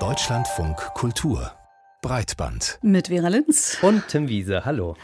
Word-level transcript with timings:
Deutschlandfunk 0.00 0.76
Kultur 0.94 1.52
Breitband. 2.04 2.78
Mit 2.82 3.08
Vera 3.08 3.28
Linz. 3.28 3.78
Und 3.80 4.06
Tim 4.08 4.28
Wiese, 4.28 4.66
hallo. 4.66 4.94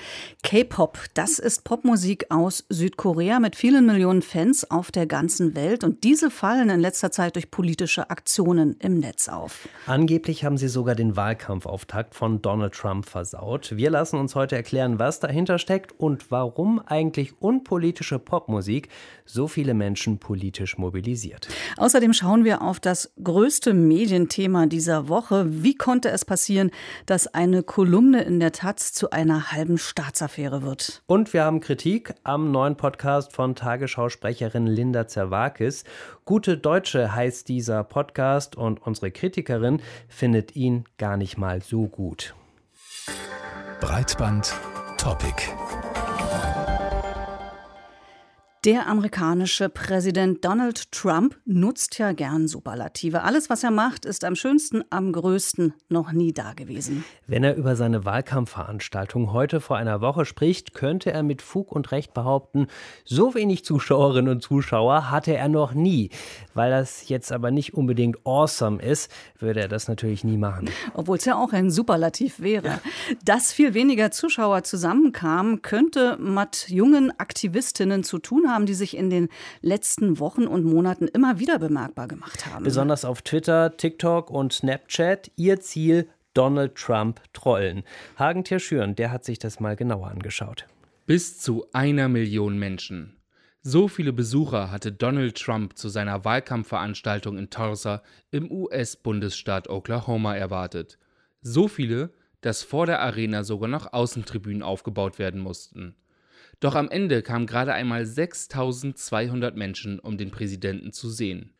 K-Pop, 0.43 0.99
das 1.15 1.39
ist 1.39 1.65
Popmusik 1.65 2.27
aus 2.29 2.67
Südkorea 2.69 3.41
mit 3.41 3.57
vielen 3.57 3.87
Millionen 3.87 4.21
Fans 4.21 4.71
auf 4.71 4.91
der 4.91 5.07
ganzen 5.07 5.57
Welt. 5.57 5.83
Und 5.83 6.05
diese 6.05 6.31
fallen 6.31 6.69
in 6.69 6.79
letzter 6.79 7.11
Zeit 7.11 7.37
durch 7.37 7.51
politische 7.51 8.11
Aktionen 8.11 8.77
im 8.81 8.99
Netz 8.99 9.31
auf. 9.31 9.67
Angeblich 9.87 10.45
haben 10.45 10.59
sie 10.59 10.69
sogar 10.69 10.95
den 10.95 11.17
Wahlkampfauftakt 11.17 12.15
von 12.15 12.43
Donald 12.43 12.75
Trump 12.75 13.09
versaut. 13.09 13.75
Wir 13.75 13.89
lassen 13.89 14.19
uns 14.19 14.35
heute 14.35 14.57
erklären, 14.57 14.99
was 14.99 15.21
dahinter 15.21 15.59
steckt 15.59 15.99
und 15.99 16.31
warum 16.31 16.81
eigentlich 16.85 17.41
unpolitische 17.41 18.19
Popmusik 18.19 18.91
so 19.25 19.49
viele 19.49 19.73
Menschen 19.73 20.19
politisch 20.19 20.77
mobilisiert. 20.77 21.49
Außerdem 21.79 22.13
schauen 22.13 22.45
wir 22.45 22.61
auf 22.61 22.79
das 22.79 23.11
größte 23.25 23.73
Medienthema 23.73 24.67
dieser 24.67 25.09
Woche. 25.09 25.47
Wie 25.49 25.77
konnte 25.77 26.11
es 26.11 26.27
passieren, 26.27 26.71
dass 27.07 27.27
eine 27.27 27.63
Kolumne 27.63 28.23
in 28.23 28.41
der 28.41 28.53
Taz 28.53 28.93
zu 28.93 29.11
einer 29.11 29.53
halben 29.53 29.79
Staatsaffäre 29.79 30.63
wird. 30.63 31.03
Und 31.07 31.33
wir 31.33 31.45
haben 31.45 31.61
Kritik 31.61 32.15
am 32.25 32.51
neuen 32.51 32.77
Podcast 32.77 33.33
von 33.33 33.55
Tagesschausprecherin 33.55 34.67
Linda 34.67 35.07
Zerwakis. 35.07 35.85
Gute 36.25 36.57
Deutsche 36.57 37.15
heißt 37.15 37.49
dieser 37.49 37.85
Podcast 37.85 38.57
und 38.57 38.83
unsere 38.87 39.11
Kritikerin 39.11 39.83
findet 40.09 40.57
ihn 40.57 40.85
gar 40.99 41.17
nicht 41.17 41.39
mal 41.39 41.63
so 41.63 41.87
gut. 41.87 42.35
Breitband 43.81 44.53
Topic. 44.97 45.60
Der 48.67 48.89
amerikanische 48.89 49.71
Präsident 49.71 50.45
Donald 50.45 50.93
Trump 50.93 51.35
nutzt 51.47 51.99
ja 51.99 52.13
gern 52.13 52.47
Superlative. 52.47 53.23
Alles, 53.23 53.49
was 53.49 53.65
er 53.65 53.71
macht, 53.71 54.05
ist 54.05 54.23
am 54.23 54.37
schönsten, 54.37 54.85
am 54.91 55.13
größten 55.13 55.73
noch 55.89 56.13
nie 56.13 56.35
dagewesen. 56.35 57.03
Wenn 57.27 57.43
er 57.43 57.57
über 57.57 57.75
seine 57.75 58.05
Wahlkampfveranstaltung 58.05 59.33
heute 59.33 59.63
vor 59.63 59.79
einer 59.79 60.03
Woche 60.03 60.27
spricht, 60.27 60.75
könnte 60.75 61.11
er 61.11 61.23
mit 61.23 61.41
Fug 61.41 61.73
und 61.73 61.91
Recht 61.91 62.13
behaupten, 62.13 62.67
so 63.07 63.35
wenig 63.35 63.65
Zuschauerinnen 63.65 64.31
und 64.31 64.43
Zuschauer 64.43 65.11
hatte 65.11 65.35
er 65.35 65.49
noch 65.49 65.73
nie. 65.73 66.11
Weil 66.53 66.71
das 66.71 67.09
jetzt 67.09 67.33
aber 67.33 67.51
nicht 67.51 67.73
unbedingt 67.73 68.19
awesome 68.27 68.83
ist, 68.83 69.11
würde 69.39 69.61
er 69.61 69.69
das 69.69 69.89
natürlich 69.89 70.23
nie 70.23 70.37
machen. 70.37 70.69
Obwohl 70.93 71.17
es 71.17 71.25
ja 71.25 71.43
auch 71.43 71.55
ein 71.55 71.71
Superlativ 71.71 72.41
wäre. 72.41 72.67
Ja. 72.67 72.81
Dass 73.25 73.55
viel 73.55 73.73
weniger 73.73 74.11
Zuschauer 74.11 74.65
zusammenkamen, 74.65 75.63
könnte 75.63 76.19
mit 76.19 76.69
jungen 76.69 77.19
Aktivistinnen 77.19 78.05
zu 78.05 78.19
tun 78.19 78.50
haben, 78.51 78.67
die 78.67 78.75
sich 78.75 78.97
in 78.97 79.09
den 79.09 79.29
letzten 79.63 80.19
Wochen 80.19 80.47
und 80.47 80.65
Monaten 80.65 81.09
immer 81.09 81.39
wieder 81.39 81.59
bemerkbar 81.59 82.09
gemacht 82.09 82.47
haben. 82.47 82.65
Besonders 82.65 83.05
auf 83.05 83.23
Twitter, 83.23 83.77
TikTok 83.77 84.31
und 84.31 84.53
Snapchat. 84.53 85.31
Ihr 85.37 85.61
Ziel, 85.61 86.09
Donald 86.35 86.75
Trump 86.75 87.21
trollen. 87.33 87.85
Hagen 88.17 88.45
Schüren, 88.59 88.95
der 88.95 89.11
hat 89.11 89.25
sich 89.25 89.39
das 89.39 89.61
mal 89.61 89.77
genauer 89.77 90.09
angeschaut. 90.09 90.67
Bis 91.07 91.39
zu 91.41 91.67
einer 91.73 92.09
Million 92.09 92.59
Menschen. 92.59 93.17
So 93.63 93.89
viele 93.89 94.13
Besucher 94.13 94.71
hatte 94.71 94.91
Donald 94.91 95.37
Trump 95.37 95.77
zu 95.77 95.91
seiner 95.91 96.25
Wahlkampfveranstaltung 96.25 97.37
in 97.37 97.51
Tulsa 97.51 98.03
im 98.31 98.51
US-Bundesstaat 98.51 99.69
Oklahoma 99.69 100.35
erwartet. 100.35 100.99
So 101.43 101.69
viele, 101.69 102.11
dass 102.41 102.63
vor 102.63 102.87
der 102.87 103.01
Arena 103.01 103.45
sogar 103.45 103.69
noch 103.69 103.93
Außentribünen 103.93 104.63
aufgebaut 104.63 105.19
werden 105.19 105.41
mussten. 105.41 105.95
Doch 106.61 106.75
am 106.75 106.91
Ende 106.91 107.23
kamen 107.23 107.47
gerade 107.47 107.73
einmal 107.73 108.05
6200 108.05 109.57
Menschen, 109.57 109.99
um 109.99 110.19
den 110.19 110.31
Präsidenten 110.31 110.93
zu 110.93 111.09
sehen. 111.09 111.55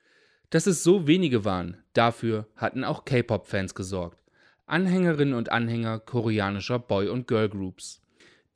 Dass 0.51 0.67
es 0.67 0.83
so 0.83 1.07
wenige 1.07 1.45
waren, 1.45 1.83
dafür 1.95 2.47
hatten 2.55 2.85
auch 2.85 3.05
K-Pop-Fans 3.05 3.75
gesorgt. 3.75 4.19
Anhängerinnen 4.67 5.35
und 5.35 5.51
Anhänger 5.51 5.99
koreanischer 5.99 6.79
Boy- 6.79 7.09
und 7.09 7.27
Girl-Groups. 7.27 8.03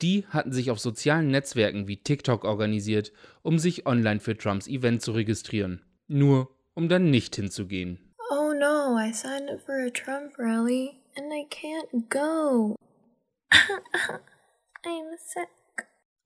Die 0.02 0.26
hatten 0.28 0.52
sich 0.52 0.70
auf 0.70 0.78
sozialen 0.78 1.28
Netzwerken 1.28 1.88
wie 1.88 1.96
TikTok 1.96 2.44
organisiert, 2.44 3.12
um 3.42 3.58
sich 3.58 3.86
online 3.86 4.20
für 4.20 4.36
Trumps 4.36 4.66
Event 4.66 5.02
zu 5.02 5.12
registrieren. 5.12 5.82
Nur 6.08 6.50
um 6.74 6.88
dann 6.88 7.10
nicht 7.10 7.36
hinzugehen. 7.36 8.14
Oh 8.30 8.52
no, 8.52 8.98
I 8.98 9.12
signed 9.12 9.50
up 9.50 9.60
for 9.64 9.86
a 9.86 9.90
Trump 9.90 10.36
rally 10.38 11.00
and 11.16 11.32
I 11.32 11.46
can't 11.48 12.08
go. 12.10 12.76
I'm 14.84 15.16
sick. 15.16 15.48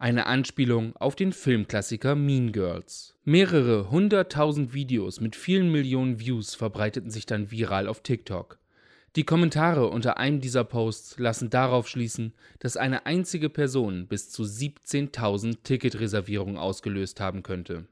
Eine 0.01 0.27
Anspielung 0.27 0.95
auf 0.95 1.17
den 1.17 1.33
Filmklassiker 1.33 2.15
Mean 2.15 2.53
Girls. 2.53 3.17
Mehrere 3.25 3.91
hunderttausend 3.91 4.73
Videos 4.73 5.21
mit 5.21 5.35
vielen 5.35 5.73
Millionen 5.73 6.21
Views 6.21 6.55
verbreiteten 6.55 7.11
sich 7.11 7.27
dann 7.27 7.51
viral 7.51 7.89
auf 7.89 8.01
TikTok. 8.05 8.61
Die 9.17 9.25
Kommentare 9.25 9.89
unter 9.89 10.17
einem 10.17 10.41
dieser 10.41 10.63
Posts 10.63 11.19
lassen 11.19 11.51
darauf 11.51 11.89
schließen, 11.89 12.33
dass 12.61 12.77
eine 12.77 13.07
einzige 13.07 13.49
Person 13.49 14.07
bis 14.07 14.31
zu 14.31 14.45
17.000 14.45 15.65
Ticketreservierungen 15.65 16.59
ausgelöst 16.59 17.21
haben 17.21 17.43
könnte. 17.43 17.89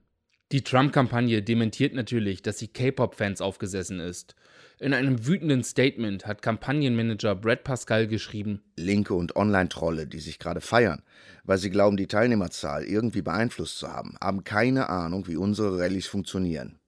Die 0.52 0.62
Trump-Kampagne 0.62 1.42
dementiert 1.42 1.92
natürlich, 1.92 2.40
dass 2.40 2.58
sie 2.58 2.68
K-Pop-Fans 2.68 3.40
aufgesessen 3.40 3.98
ist. 3.98 4.36
In 4.78 4.94
einem 4.94 5.26
wütenden 5.26 5.64
Statement 5.64 6.24
hat 6.24 6.40
Kampagnenmanager 6.40 7.34
Brad 7.34 7.64
Pascal 7.64 8.06
geschrieben: 8.06 8.62
Linke 8.76 9.14
und 9.14 9.34
Online-Trolle, 9.34 10.06
die 10.06 10.20
sich 10.20 10.38
gerade 10.38 10.60
feiern, 10.60 11.02
weil 11.42 11.58
sie 11.58 11.70
glauben, 11.70 11.96
die 11.96 12.06
Teilnehmerzahl 12.06 12.84
irgendwie 12.84 13.22
beeinflusst 13.22 13.78
zu 13.78 13.88
haben, 13.88 14.16
haben 14.20 14.44
keine 14.44 14.88
Ahnung, 14.88 15.26
wie 15.26 15.34
unsere 15.34 15.80
Rallyes 15.80 16.06
funktionieren. 16.06 16.78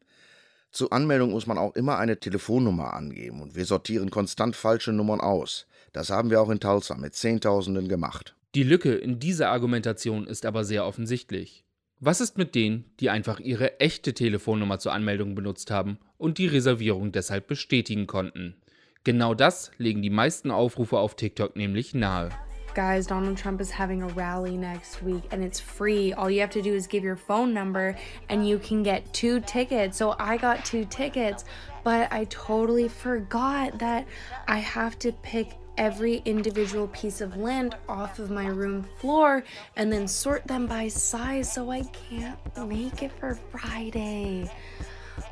Zur 0.71 0.93
Anmeldung 0.93 1.31
muss 1.31 1.49
man 1.49 1.59
auch 1.59 1.75
immer 1.75 1.99
eine 1.99 2.21
Telefonnummer 2.21 2.95
angeben 2.95 3.43
und 3.43 3.57
wir 3.57 3.65
sortieren 3.65 4.11
konstant 4.11 4.55
falsche 4.55 4.93
Nummern 4.93 5.21
aus. 5.21 5.67
Das 5.93 6.11
haben 6.11 6.31
wir 6.31 6.41
auch 6.41 6.51
in 6.51 6.61
Tulsa 6.61 6.95
mit 6.97 7.17
Zehntausenden 7.17 7.89
gemacht. 7.89 8.37
Die 8.55 8.63
Lücke 8.63 8.95
in 8.95 9.19
dieser 9.19 9.49
Argumentation 9.49 10.29
ist 10.29 10.47
aber 10.47 10.65
sehr 10.65 10.87
offensichtlich. 10.87 11.65
Was 12.01 12.21
ist 12.21 12.39
mit 12.39 12.55
denen, 12.55 12.85
die 13.01 13.11
einfach 13.11 13.41
ihre 13.41 13.81
echte 13.81 14.15
Telefonnummer 14.15 14.79
zur 14.79 14.93
Anmeldung 14.93 15.35
benutzt 15.35 15.73
haben 15.73 15.99
und 16.17 16.39
die 16.39 16.47
Reservierung 16.47 17.11
deshalb 17.11 17.49
bestätigen 17.49 18.07
konnten? 18.07 18.55
Genau 19.03 19.35
das 19.35 19.73
legen 19.79 20.01
die 20.01 20.09
meisten 20.09 20.53
Aufrufe 20.53 20.97
auf 20.97 21.17
TikTok 21.17 21.57
nämlich 21.57 21.95
nahe. 21.95 22.29
Guys, 22.77 23.09
Donald 23.09 23.37
Trump 23.37 23.61
is 23.61 23.77
having 23.77 24.05
a 24.05 24.07
rally 24.15 24.57
next 24.57 25.05
week 25.05 25.25
and 25.33 25.43
it's 25.43 25.59
free. 25.59 26.13
All 26.13 26.31
you 26.31 26.41
have 26.41 26.53
to 26.53 26.63
do 26.63 26.73
is 26.73 26.87
give 26.87 27.05
your 27.05 27.17
phone 27.17 27.53
number 27.53 27.97
and 28.29 28.49
you 28.49 28.61
can 28.61 28.85
get 28.85 29.13
two 29.13 29.41
tickets. 29.41 29.99
So 29.99 30.15
I 30.21 30.37
got 30.37 30.65
two 30.65 30.85
tickets, 30.85 31.45
but 31.83 32.13
I 32.13 32.27
totally 32.27 32.87
forgot 32.87 33.77
that 33.81 34.07
I 34.47 34.59
have 34.59 35.01
to 35.01 35.11
pick 35.23 35.57
every 35.79 36.21
individual 36.27 36.89
piece 36.89 37.23
of 37.23 37.37
lint 37.37 37.75
off 37.89 38.19
of 38.19 38.31
my 38.31 38.47
room 38.47 38.87
floor 38.99 39.45
and 39.77 39.91
then 39.91 40.07
sort 40.07 40.47
them 40.47 40.67
by 40.67 40.89
size 40.89 41.51
so 41.51 41.71
I 41.71 41.85
can't 41.85 42.39
make 42.69 43.03
it 43.03 43.13
for 43.19 43.37
Friday. 43.51 44.51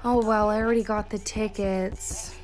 Oh 0.05 0.25
well, 0.25 0.49
I 0.49 0.57
already 0.57 0.83
got 0.83 1.11
the 1.11 1.19
tickets. 1.19 2.35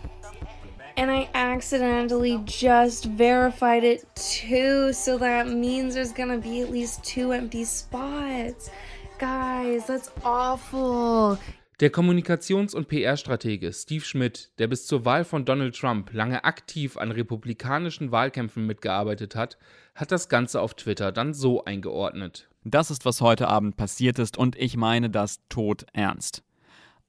And 0.96 1.10
I 1.10 1.30
accidentally 1.32 2.38
just 2.44 3.06
verified 3.06 3.82
it 3.82 4.04
too, 4.14 4.92
so 4.92 5.16
that 5.18 5.48
means 5.48 5.94
there's 5.94 6.12
gonna 6.12 6.36
be 6.36 6.60
at 6.60 6.70
least 6.70 7.02
two 7.02 7.32
empty 7.32 7.64
spots. 7.64 8.70
Guys, 9.18 9.86
that's 9.86 10.10
awful. 10.22 11.38
Der 11.80 11.90
Kommunikations- 11.90 12.74
und 12.74 12.86
PR-Stratege 12.86 13.72
Steve 13.72 14.04
Schmidt, 14.04 14.52
der 14.58 14.68
bis 14.68 14.86
zur 14.86 15.04
Wahl 15.04 15.24
von 15.24 15.44
Donald 15.44 15.74
Trump 15.74 16.12
lange 16.12 16.44
aktiv 16.44 16.96
an 16.96 17.10
republikanischen 17.10 18.12
Wahlkämpfen 18.12 18.66
mitgearbeitet 18.66 19.34
hat, 19.34 19.58
hat 19.94 20.12
das 20.12 20.28
Ganze 20.28 20.60
auf 20.60 20.74
Twitter 20.74 21.10
dann 21.10 21.34
so 21.34 21.64
eingeordnet. 21.64 22.48
Das 22.62 22.90
ist, 22.90 23.04
was 23.04 23.20
heute 23.20 23.48
Abend 23.48 23.76
passiert 23.76 24.18
ist, 24.20 24.36
und 24.36 24.54
ich 24.56 24.76
meine 24.76 25.10
das 25.10 25.40
tot 25.48 25.84
ernst. 25.92 26.44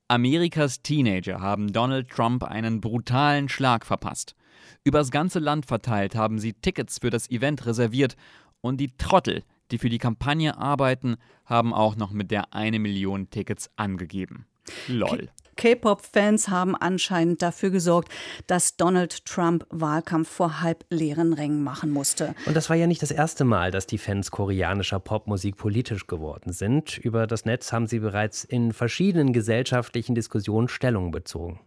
Amerikas 0.07 0.81
Teenager 0.81 1.39
haben 1.39 1.71
Donald 1.71 2.09
Trump 2.09 2.43
einen 2.43 2.81
brutalen 2.81 3.49
Schlag 3.49 3.85
verpasst. 3.85 4.35
Übers 4.83 5.11
ganze 5.11 5.39
Land 5.39 5.65
verteilt 5.65 6.15
haben 6.15 6.39
sie 6.39 6.53
Tickets 6.53 6.99
für 6.99 7.09
das 7.09 7.29
Event 7.29 7.65
reserviert 7.65 8.15
und 8.61 8.77
die 8.77 8.95
Trottel, 8.97 9.43
die 9.71 9.77
für 9.77 9.89
die 9.89 9.99
Kampagne 9.99 10.57
arbeiten, 10.57 11.17
haben 11.45 11.73
auch 11.73 11.95
noch 11.95 12.11
mit 12.11 12.31
der 12.31 12.53
eine 12.53 12.79
Million 12.79 13.29
Tickets 13.29 13.69
angegeben. 13.75 14.45
Lol. 14.87 15.29
K-Pop-Fans 15.55 16.49
haben 16.49 16.75
anscheinend 16.75 17.41
dafür 17.41 17.69
gesorgt, 17.69 18.11
dass 18.47 18.75
Donald 18.75 19.25
Trump 19.25 19.65
Wahlkampf 19.69 20.29
vor 20.29 20.61
halbleeren 20.61 21.33
Rängen 21.33 21.63
machen 21.63 21.91
musste. 21.91 22.35
Und 22.45 22.55
das 22.55 22.69
war 22.69 22.75
ja 22.75 22.87
nicht 22.87 23.01
das 23.01 23.11
erste 23.11 23.43
Mal, 23.43 23.71
dass 23.71 23.87
die 23.87 23.97
Fans 23.97 24.31
koreanischer 24.31 24.99
Popmusik 24.99 25.57
politisch 25.57 26.07
geworden 26.07 26.53
sind. 26.53 26.97
Über 26.97 27.27
das 27.27 27.45
Netz 27.45 27.71
haben 27.71 27.87
sie 27.87 27.99
bereits 27.99 28.43
in 28.43 28.73
verschiedenen 28.73 29.33
gesellschaftlichen 29.33 30.15
Diskussionen 30.15 30.67
Stellung 30.67 31.11
bezogen. 31.11 31.59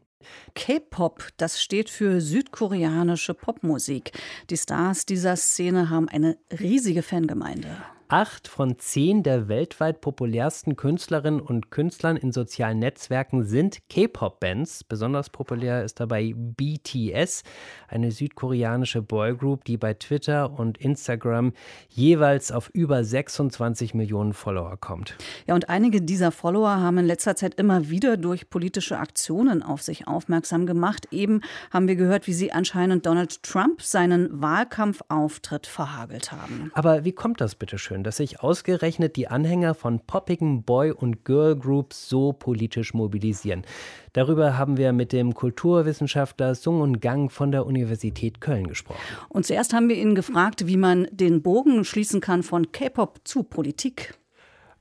K-Pop, 0.54 1.28
das 1.36 1.62
steht 1.62 1.88
für 1.88 2.20
südkoreanische 2.20 3.34
Popmusik. 3.34 4.10
Die 4.50 4.56
Stars 4.56 5.06
dieser 5.06 5.36
Szene 5.36 5.88
haben 5.88 6.08
eine 6.08 6.36
riesige 6.58 7.02
Fangemeinde. 7.02 7.68
Acht 8.08 8.46
von 8.46 8.78
zehn 8.78 9.24
der 9.24 9.48
weltweit 9.48 10.00
populärsten 10.00 10.76
Künstlerinnen 10.76 11.40
und 11.40 11.72
Künstlern 11.72 12.16
in 12.16 12.30
sozialen 12.30 12.78
Netzwerken 12.78 13.44
sind 13.44 13.80
K-Pop-Bands. 13.88 14.84
Besonders 14.84 15.28
populär 15.28 15.82
ist 15.82 15.98
dabei 15.98 16.32
BTS, 16.36 17.42
eine 17.88 18.12
südkoreanische 18.12 19.02
Boygroup, 19.02 19.64
die 19.64 19.76
bei 19.76 19.94
Twitter 19.94 20.56
und 20.56 20.78
Instagram 20.78 21.52
jeweils 21.88 22.52
auf 22.52 22.70
über 22.72 23.02
26 23.02 23.94
Millionen 23.94 24.34
Follower 24.34 24.76
kommt. 24.76 25.16
Ja, 25.48 25.56
und 25.56 25.68
einige 25.68 26.00
dieser 26.00 26.30
Follower 26.30 26.76
haben 26.76 26.98
in 26.98 27.06
letzter 27.06 27.34
Zeit 27.34 27.54
immer 27.58 27.90
wieder 27.90 28.16
durch 28.16 28.48
politische 28.50 28.98
Aktionen 28.98 29.64
auf 29.64 29.82
sich 29.82 30.06
aufmerksam 30.06 30.66
gemacht. 30.66 31.08
Eben 31.10 31.40
haben 31.72 31.88
wir 31.88 31.96
gehört, 31.96 32.28
wie 32.28 32.34
sie 32.34 32.52
anscheinend 32.52 33.04
Donald 33.04 33.42
Trump 33.42 33.82
seinen 33.82 34.40
Wahlkampfauftritt 34.40 35.66
verhagelt 35.66 36.30
haben. 36.30 36.70
Aber 36.74 37.04
wie 37.04 37.12
kommt 37.12 37.40
das 37.40 37.56
bitte 37.56 37.78
schön? 37.78 37.95
Schön, 37.96 38.04
dass 38.04 38.16
sich 38.16 38.40
ausgerechnet 38.40 39.16
die 39.16 39.28
Anhänger 39.28 39.74
von 39.74 40.00
poppigen 40.00 40.62
Boy- 40.62 40.92
und 40.92 41.24
Girl-Groups 41.24 42.08
so 42.08 42.32
politisch 42.32 42.92
mobilisieren. 42.92 43.64
Darüber 44.12 44.58
haben 44.58 44.76
wir 44.76 44.92
mit 44.92 45.12
dem 45.12 45.34
Kulturwissenschaftler 45.34 46.54
Sung 46.54 46.80
und 46.82 47.00
Gang 47.00 47.32
von 47.32 47.52
der 47.52 47.64
Universität 47.64 48.40
Köln 48.40 48.66
gesprochen. 48.66 49.00
Und 49.30 49.46
zuerst 49.46 49.72
haben 49.72 49.88
wir 49.88 49.96
ihn 49.96 50.14
gefragt, 50.14 50.66
wie 50.66 50.76
man 50.76 51.08
den 51.10 51.42
Bogen 51.42 51.84
schließen 51.84 52.20
kann 52.20 52.42
von 52.42 52.70
K-Pop 52.70 53.20
zu 53.24 53.42
Politik. 53.42 54.14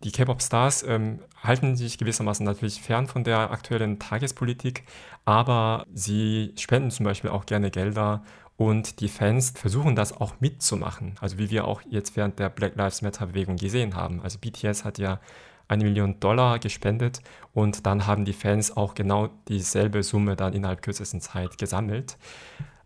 Die 0.04 0.12
K-Pop-Stars 0.12 0.84
ähm, 0.84 1.20
halten 1.42 1.78
sich 1.78 1.98
gewissermaßen 1.98 2.46
natürlich 2.46 2.82
fern 2.82 3.08
von 3.08 3.24
der 3.24 3.52
aktuellen 3.52 3.98
Tagespolitik, 3.98 4.84
aber 5.24 5.86
sie 5.94 6.54
spenden 6.58 6.92
zum 6.92 7.06
Beispiel 7.06 7.30
auch 7.30 7.46
gerne 7.46 7.72
Gelder 7.72 8.24
und 8.58 9.02
die 9.02 9.10
Fans 9.10 9.52
versuchen 9.52 9.96
das 9.96 10.14
auch 10.14 10.36
mitzumachen. 10.40 11.16
Also 11.20 11.38
wie 11.38 11.50
wir 11.50 11.66
auch 11.66 11.82
jetzt 11.90 12.16
während 12.16 12.40
der 12.40 12.50
Black 12.50 12.76
Lives 12.76 13.02
Matter-Bewegung 13.02 13.58
gesehen 13.58 13.96
haben. 13.96 14.22
Also 14.22 14.40
BTS 14.40 14.86
hat 14.86 14.98
ja 14.98 15.20
eine 15.68 15.84
Million 15.84 16.20
Dollar 16.20 16.60
gespendet 16.60 17.22
und 17.54 17.86
dann 17.86 18.08
haben 18.08 18.24
die 18.24 18.34
Fans 18.34 18.76
auch 18.76 18.94
genau 18.94 19.30
dieselbe 19.48 20.04
Summe 20.04 20.36
dann 20.36 20.54
innerhalb 20.54 20.82
kürzesten 20.82 21.22
Zeit 21.22 21.58
gesammelt. 21.58 22.18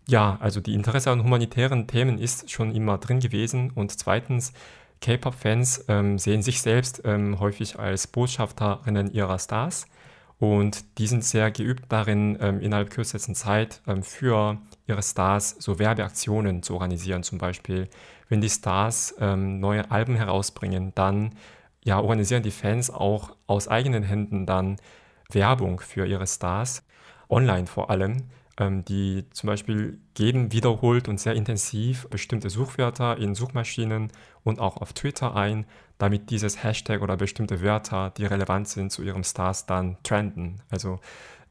Ja, 0.07 0.38
also 0.39 0.60
die 0.60 0.74
Interesse 0.74 1.12
an 1.12 1.24
humanitären 1.24 1.86
Themen 1.86 2.18
ist 2.18 2.50
schon 2.50 2.74
immer 2.74 2.98
drin 2.98 3.19
gewesen 3.19 3.71
und 3.75 3.92
zweitens, 3.92 4.54
K-Pop-Fans 5.01 5.86
ähm, 5.88 6.18
sehen 6.18 6.42
sich 6.42 6.62
selbst 6.62 7.04
ähm, 7.06 7.39
häufig 7.39 7.80
als 7.80 8.07
Botschafterinnen 8.07 9.13
ihrer 9.13 9.39
Stars 9.39 9.86
und 10.39 10.97
die 10.97 11.07
sind 11.07 11.25
sehr 11.25 11.51
geübt 11.51 11.86
darin, 11.89 12.38
ähm, 12.39 12.62
innerhalb 12.62 12.89
kürzesten 12.89 13.36
Zeit 13.36 13.81
ähm, 13.88 14.03
für 14.03 14.57
ihre 14.88 15.03
Stars 15.03 15.57
so 15.59 15.80
Werbeaktionen 15.80 16.63
zu 16.63 16.74
organisieren. 16.74 17.24
Zum 17.24 17.38
Beispiel, 17.38 17.89
wenn 18.30 18.39
die 18.39 18.50
Stars 18.50 19.15
ähm, 19.19 19.59
neue 19.59 19.91
Alben 19.91 20.15
herausbringen, 20.15 20.94
dann 20.95 21.36
ja, 21.83 22.00
organisieren 22.00 22.44
die 22.44 22.51
Fans 22.51 22.89
auch 22.89 23.36
aus 23.47 23.68
eigenen 23.68 24.03
Händen 24.03 24.45
dann 24.45 24.77
Werbung 25.30 25.81
für 25.81 26.06
ihre 26.06 26.27
Stars, 26.27 26.83
online 27.30 27.68
vor 27.68 27.89
allem. 27.89 28.24
Die 28.62 29.24
zum 29.31 29.47
Beispiel 29.47 30.01
geben 30.15 30.51
wiederholt 30.51 31.07
und 31.07 31.18
sehr 31.18 31.33
intensiv 31.33 32.09
bestimmte 32.09 32.50
Suchwörter 32.50 33.18
in 33.18 33.33
Suchmaschinen 33.33 34.12
und 34.44 34.59
auch 34.59 34.75
auf 34.75 34.92
Twitter 34.92 35.33
ein, 35.33 35.65
damit 35.99 36.31
dieses 36.31 36.63
Hashtag 36.63 37.01
oder 37.01 37.17
bestimmte 37.17 37.61
Wörter, 37.61 38.11
die 38.17 38.25
relevant 38.25 38.67
sind 38.67 38.91
zu 38.91 39.03
ihrem 39.03 39.23
Stars, 39.23 39.67
dann 39.67 39.97
trenden. 40.01 40.63
Also 40.69 40.99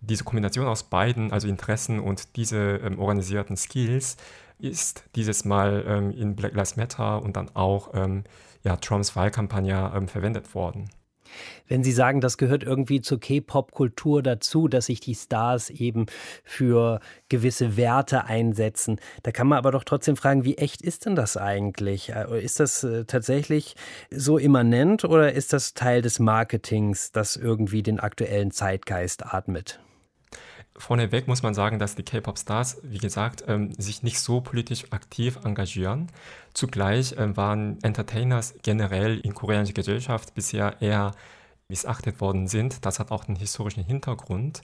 diese 0.00 0.24
Kombination 0.24 0.66
aus 0.66 0.84
beiden, 0.84 1.32
also 1.32 1.46
Interessen 1.46 2.00
und 2.00 2.36
diese 2.36 2.80
ähm, 2.82 2.98
organisierten 2.98 3.56
Skills, 3.56 4.16
ist 4.58 5.04
dieses 5.14 5.44
Mal 5.44 5.84
ähm, 5.86 6.10
in 6.10 6.34
Black 6.34 6.54
Lives 6.54 6.76
Matter 6.76 7.22
und 7.22 7.36
dann 7.36 7.54
auch 7.54 7.90
ähm, 7.94 8.24
ja, 8.64 8.76
Trumps 8.76 9.14
Wahlkampagne 9.14 9.92
ähm, 9.94 10.08
verwendet 10.08 10.54
worden. 10.54 10.90
Wenn 11.66 11.84
Sie 11.84 11.92
sagen, 11.92 12.20
das 12.20 12.38
gehört 12.38 12.62
irgendwie 12.62 13.00
zur 13.00 13.20
K-Pop-Kultur 13.20 14.22
dazu, 14.22 14.68
dass 14.68 14.86
sich 14.86 15.00
die 15.00 15.14
Stars 15.14 15.70
eben 15.70 16.06
für 16.44 17.00
gewisse 17.28 17.76
Werte 17.76 18.24
einsetzen, 18.24 19.00
da 19.22 19.30
kann 19.30 19.46
man 19.46 19.58
aber 19.58 19.72
doch 19.72 19.84
trotzdem 19.84 20.16
fragen, 20.16 20.44
wie 20.44 20.56
echt 20.56 20.82
ist 20.82 21.06
denn 21.06 21.14
das 21.14 21.36
eigentlich? 21.36 22.10
Äh, 22.10 22.42
ist 22.42 22.60
das 22.60 22.84
äh, 22.84 23.04
tatsächlich 23.04 23.76
so 24.10 24.38
immanent 24.38 25.04
oder 25.04 25.32
ist 25.32 25.52
das 25.52 25.74
Teil 25.74 26.02
des 26.02 26.18
Marketings, 26.18 27.12
das 27.12 27.36
irgendwie 27.36 27.82
den 27.82 28.00
aktuellen 28.00 28.50
Zeitgeist 28.50 29.26
atmet? 29.26 29.80
Vorneweg 30.78 31.26
muss 31.26 31.42
man 31.42 31.54
sagen, 31.54 31.78
dass 31.78 31.96
die 31.96 32.04
K-Pop-Stars, 32.04 32.78
wie 32.82 32.98
gesagt, 32.98 33.44
ähm, 33.48 33.72
sich 33.76 34.02
nicht 34.02 34.20
so 34.20 34.40
politisch 34.40 34.92
aktiv 34.92 35.38
engagieren. 35.44 36.06
Zugleich 36.54 37.14
ähm, 37.18 37.36
waren 37.36 37.82
Entertainers 37.82 38.54
generell 38.62 39.18
in 39.18 39.34
koreanischer 39.34 39.74
Gesellschaft 39.74 40.34
bisher 40.34 40.80
eher 40.80 41.12
missachtet 41.68 42.20
worden 42.20 42.48
sind. 42.48 42.86
Das 42.86 42.98
hat 42.98 43.10
auch 43.10 43.26
einen 43.26 43.36
historischen 43.36 43.84
Hintergrund. 43.84 44.62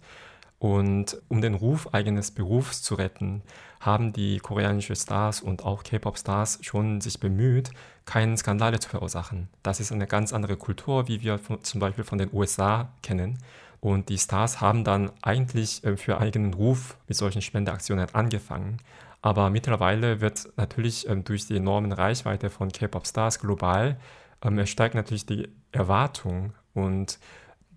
Und 0.58 1.20
um 1.28 1.42
den 1.42 1.54
Ruf 1.54 1.92
eines 1.92 2.30
Berufs 2.30 2.80
zu 2.80 2.94
retten, 2.94 3.42
haben 3.80 4.12
die 4.14 4.38
koreanischen 4.38 4.96
Stars 4.96 5.40
und 5.40 5.64
auch 5.64 5.82
K-Pop-Stars 5.82 6.60
schon 6.62 7.00
sich 7.02 7.20
bemüht, 7.20 7.70
keine 8.06 8.36
Skandale 8.38 8.80
zu 8.80 8.88
verursachen. 8.88 9.48
Das 9.62 9.80
ist 9.80 9.92
eine 9.92 10.06
ganz 10.06 10.32
andere 10.32 10.56
Kultur, 10.56 11.08
wie 11.08 11.22
wir 11.22 11.38
von, 11.38 11.62
zum 11.62 11.80
Beispiel 11.80 12.04
von 12.04 12.18
den 12.18 12.30
USA 12.32 12.88
kennen. 13.02 13.38
Und 13.84 14.08
die 14.08 14.16
Stars 14.16 14.62
haben 14.62 14.82
dann 14.82 15.10
eigentlich 15.20 15.84
äh, 15.84 15.98
für 15.98 16.18
eigenen 16.18 16.54
Ruf 16.54 16.96
mit 17.06 17.18
solchen 17.18 17.42
Spendeaktionen 17.42 18.06
angefangen. 18.14 18.78
Aber 19.20 19.50
mittlerweile 19.50 20.22
wird 20.22 20.48
natürlich 20.56 21.06
ähm, 21.06 21.22
durch 21.22 21.48
die 21.48 21.58
enormen 21.58 21.92
Reichweite 21.92 22.48
von 22.48 22.72
K-Pop-Stars 22.72 23.40
global, 23.40 23.98
ähm, 24.42 24.64
steigt 24.64 24.94
natürlich 24.94 25.26
die 25.26 25.50
Erwartung. 25.70 26.54
Und 26.72 27.18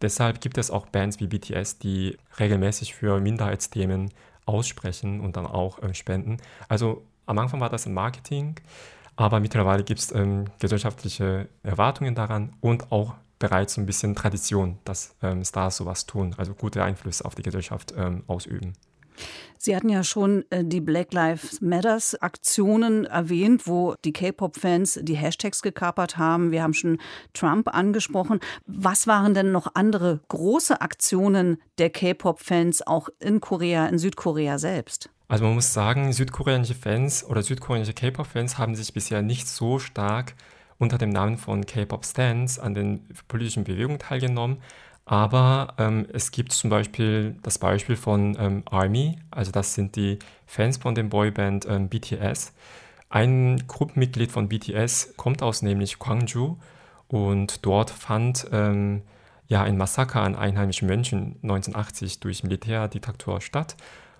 deshalb 0.01 0.39
gibt 0.39 0.57
es 0.57 0.71
auch 0.71 0.87
Bands 0.87 1.19
wie 1.19 1.27
BTS, 1.27 1.79
die 1.79 2.17
regelmäßig 2.39 2.95
für 2.95 3.19
Minderheitsthemen 3.19 4.09
aussprechen 4.45 5.19
und 5.19 5.35
dann 5.35 5.45
auch 5.45 5.83
ähm, 5.83 5.93
spenden. 5.93 6.37
Also 6.69 7.03
am 7.25 7.37
Anfang 7.37 7.59
war 7.59 7.69
das 7.69 7.85
ein 7.85 7.93
Marketing, 7.93 8.55
aber 9.17 9.41
mittlerweile 9.41 9.83
gibt 9.83 9.99
es 9.99 10.13
ähm, 10.13 10.45
gesellschaftliche 10.59 11.49
Erwartungen 11.63 12.15
daran 12.15 12.53
und 12.61 12.93
auch 12.93 13.15
bereits 13.39 13.77
ein 13.77 13.85
bisschen 13.85 14.15
Tradition, 14.15 14.79
dass 14.83 15.15
ähm, 15.21 15.43
Stars 15.43 15.77
sowas 15.77 16.05
tun, 16.05 16.35
also 16.37 16.53
gute 16.53 16.83
Einflüsse 16.83 17.25
auf 17.25 17.35
die 17.35 17.43
Gesellschaft 17.43 17.93
ähm, 17.97 18.23
ausüben. 18.27 18.73
Sie 19.57 19.75
hatten 19.75 19.89
ja 19.89 20.03
schon 20.03 20.45
äh, 20.51 20.63
die 20.63 20.81
Black 20.81 21.13
Lives 21.13 21.61
Matters 21.61 22.15
Aktionen 22.21 23.05
erwähnt, 23.05 23.65
wo 23.65 23.95
die 24.05 24.13
K-Pop-Fans 24.13 24.99
die 25.01 25.17
Hashtags 25.17 25.61
gekapert 25.61 26.17
haben. 26.17 26.51
Wir 26.51 26.61
haben 26.61 26.73
schon 26.73 26.99
Trump 27.33 27.73
angesprochen. 27.73 28.39
Was 28.65 29.07
waren 29.07 29.33
denn 29.33 29.51
noch 29.51 29.71
andere 29.73 30.21
große 30.27 30.79
Aktionen 30.81 31.57
der 31.79 31.89
K-Pop-Fans 31.89 32.85
auch 32.85 33.09
in 33.19 33.41
Korea, 33.41 33.87
in 33.87 33.97
Südkorea 33.97 34.59
selbst? 34.59 35.09
Also 35.27 35.43
man 35.43 35.55
muss 35.55 35.73
sagen, 35.73 36.13
südkoreanische 36.13 36.75
Fans 36.75 37.25
oder 37.25 37.41
südkoreanische 37.41 37.93
K-Pop-Fans 37.93 38.57
haben 38.57 38.75
sich 38.75 38.93
bisher 38.93 39.21
nicht 39.21 39.47
so 39.47 39.79
stark 39.79 40.35
unter 40.79 40.97
dem 40.97 41.09
Namen 41.09 41.37
von 41.37 41.65
K-Pop 41.65 42.05
Stands 42.05 42.59
an 42.59 42.73
den 42.73 43.01
politischen 43.27 43.63
Bewegungen 43.63 43.99
teilgenommen. 43.99 44.57
Aber 45.05 45.73
ähm, 45.77 46.05
es 46.11 46.31
gibt 46.31 46.51
zum 46.51 46.69
Beispiel 46.69 47.37
das 47.41 47.57
Beispiel 47.57 47.95
von 47.95 48.35
ähm, 48.39 48.63
ARMY, 48.65 49.17
also 49.31 49.51
das 49.51 49.73
sind 49.73 49.95
die 49.95 50.19
Fans 50.45 50.77
von 50.77 50.95
dem 50.95 51.09
Boyband 51.09 51.65
ähm, 51.65 51.87
BTS. 51.87 52.53
Ein 53.09 53.63
Gruppenmitglied 53.67 54.31
von 54.31 54.49
BTS 54.49 55.13
kommt 55.15 55.41
aus 55.41 55.61
nämlich 55.61 55.97
Gwangju 55.97 56.57
und 57.07 57.65
dort 57.65 57.89
fand 57.89 58.47
ähm, 58.51 59.01
ja 59.47 59.63
ein 59.63 59.77
Massaker 59.77 60.21
an 60.21 60.35
einheimischen 60.35 60.89
Menschen 60.89 61.37
1980 61.41 62.19
durch 62.19 62.43
Militärdiktatur 62.43 63.39
statt. 63.39 63.77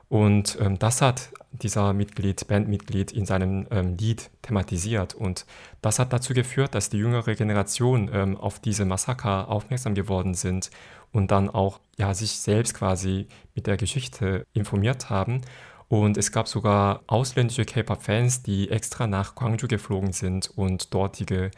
Und 0.10 0.58
ähm, 0.62 0.80
das 0.80 1.02
hat 1.02 1.30
dieser 1.52 1.94
Mitglied, 1.94 2.48
Bandmitglied 2.48 3.12
in 3.12 3.26
seinem 3.26 3.68
ähm, 3.72 3.98
Lied 3.98 4.30
thematisiert. 4.42 5.14
Und 5.16 5.46
das 5.82 6.00
hat 6.00 6.14
dazu 6.14 6.34
geführt, 6.34 6.76
dass 6.76 6.90
die 6.90 6.98
jüngere 6.98 7.36
Generation 7.36 8.10
ähm, 8.14 8.38
auf 8.38 8.60
diese 8.60 8.86
Massaker 8.86 9.50
aufmerksam 9.50 9.96
geworden 9.96 10.34
sind 10.34 10.70
und 11.12 11.32
dann 11.32 11.50
auch 11.50 11.80
ja, 11.98 12.14
sich 12.14 12.32
selbst 12.32 12.74
quasi 12.74 13.28
mit 13.56 13.68
der 13.68 13.78
Geschichte 13.78 14.46
informiert 14.54 15.10
haben. 15.10 15.42
Und 15.90 16.18
es 16.18 16.32
gab 16.32 16.48
sogar 16.48 17.02
ausländische 17.08 17.66
K-Pop-Fans, 17.66 18.44
die 18.44 18.70
extra 18.70 19.08
nach 19.08 19.36
Gwangju 19.36 19.68
geflogen 19.68 20.12
sind 20.12 20.52
und 20.56 20.94
dortige 20.94 21.52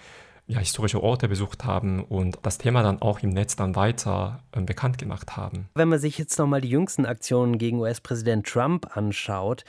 ja, 0.50 0.60
historische 0.60 1.01
Orte 1.03 1.27
besucht 1.27 1.63
haben 1.63 2.03
und 2.03 2.39
das 2.41 2.58
Thema 2.58 2.82
dann 2.82 3.03
auch 3.03 3.20
im 3.20 3.29
Netz 3.29 3.56
dann 3.56 3.75
weiter 3.75 4.39
äh, 4.51 4.62
bekannt 4.62 4.98
gemacht 4.98 5.38
haben. 5.38 5.70
Wenn 5.75 5.89
man 5.89 6.00
sich 6.00 6.18
jetzt 6.18 6.39
nochmal 6.39 6.60
die 6.60 6.70
jüngsten 6.70 7.06
Aktionen 7.06 7.60
gegen 7.60 7.79
US-Präsident 7.79 8.48
Trump 8.48 8.98
anschaut, 8.98 9.63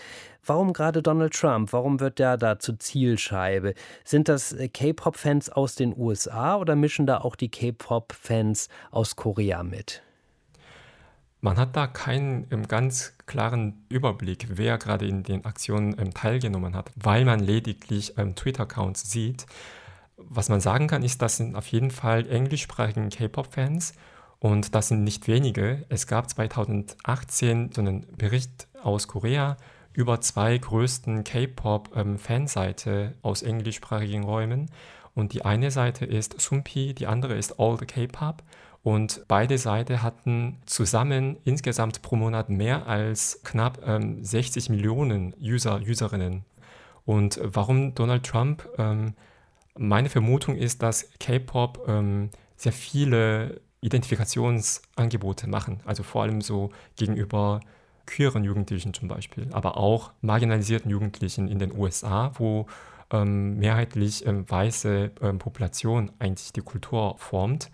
warum 0.45 0.73
gerade 0.73 1.03
Donald 1.03 1.35
Trump? 1.35 1.75
Warum 1.75 2.01
wird 2.01 2.19
der 2.19 2.39
da 2.39 2.59
zur 2.59 2.79
Zielscheibe? 2.79 3.75
Sind 4.05 4.29
das 4.29 4.55
äh, 4.55 4.69
K-Pop-Fans 4.69 5.51
aus 5.51 5.75
den 5.75 5.95
USA 5.95 6.57
oder 6.57 6.77
mischen 6.77 7.07
da 7.07 7.19
auch 7.19 7.37
die 7.37 7.51
K-Pop-Fans 7.51 8.71
aus 8.91 9.17
Korea 9.17 9.63
mit? 9.63 10.03
Man 11.43 11.59
hat 11.59 11.77
da 11.77 11.87
keinen 11.89 12.47
ähm, 12.51 12.67
ganz 12.69 13.13
klaren 13.27 13.85
Überblick, 13.91 14.47
wer 14.49 14.79
gerade 14.79 15.07
in 15.07 15.25
den 15.25 15.45
Aktionen 15.45 15.95
ähm, 15.99 16.15
teilgenommen 16.15 16.75
hat, 16.75 16.91
weil 16.97 17.27
man 17.27 17.39
lediglich 17.39 18.17
ähm, 18.17 18.35
Twitter-Accounts 18.35 19.11
sieht. 19.11 19.45
Was 20.29 20.49
man 20.49 20.61
sagen 20.61 20.87
kann, 20.87 21.03
ist, 21.03 21.23
das 21.23 21.37
sind 21.37 21.57
auf 21.57 21.67
jeden 21.69 21.91
Fall 21.91 22.29
englischsprachige 22.29 23.09
K-Pop-Fans 23.09 23.95
und 24.39 24.75
das 24.75 24.89
sind 24.89 25.05
nicht 25.05 25.29
wenige. 25.29 25.85
Es 25.89 26.07
gab 26.07 26.29
2018 26.31 27.73
so 27.75 27.81
einen 27.81 28.07
Bericht 28.17 28.69
aus 28.83 29.07
Korea 29.07 29.57
über 29.93 30.21
zwei 30.21 30.57
größten 30.57 31.25
K-Pop-Fanseite 31.25 32.91
ähm, 32.91 33.15
aus 33.23 33.43
englischsprachigen 33.43 34.25
Räumen. 34.25 34.71
Und 35.15 35.33
die 35.33 35.45
eine 35.45 35.71
Seite 35.71 36.07
ist 36.07 36.41
Sumpi, 36.41 36.95
die 36.95 37.07
andere 37.07 37.37
ist 37.37 37.59
All 37.59 37.77
the 37.79 37.87
K-Pop. 37.87 38.43
Und 38.83 39.25
beide 39.29 39.59
Seiten 39.59 40.03
hatten 40.03 40.57
zusammen 40.65 41.37
insgesamt 41.45 42.00
pro 42.00 42.17
Monat 42.17 42.49
mehr 42.49 42.87
als 42.87 43.41
knapp 43.45 43.81
ähm, 43.87 44.25
60 44.25 44.71
Millionen 44.71 45.35
User, 45.39 45.81
Userinnen. 45.81 46.45
Und 47.05 47.41
warum 47.43 47.95
Donald 47.95 48.25
Trump? 48.25 48.67
Ähm, 48.79 49.15
meine 49.77 50.09
Vermutung 50.09 50.57
ist, 50.57 50.83
dass 50.83 51.11
K-Pop 51.19 51.85
ähm, 51.89 52.31
sehr 52.57 52.73
viele 52.73 53.61
Identifikationsangebote 53.81 55.49
machen. 55.49 55.81
Also 55.85 56.03
vor 56.03 56.23
allem 56.23 56.41
so 56.41 56.71
gegenüber 56.97 57.61
queeren 58.07 58.45
Jugendlichen 58.45 58.93
zum 58.93 59.09
Beispiel, 59.09 59.49
aber 59.53 59.77
auch 59.77 60.12
marginalisierten 60.21 60.91
Jugendlichen 60.91 61.49
in 61.49 61.59
den 61.59 61.73
USA, 61.73 62.33
wo 62.35 62.67
ähm, 63.12 63.59
mehrheitlich 63.59 64.27
ähm, 64.27 64.49
weiße 64.49 65.12
ähm, 65.21 65.39
Population 65.39 66.11
eigentlich 66.19 66.53
die 66.53 66.61
Kultur 66.61 67.17
formt. 67.19 67.71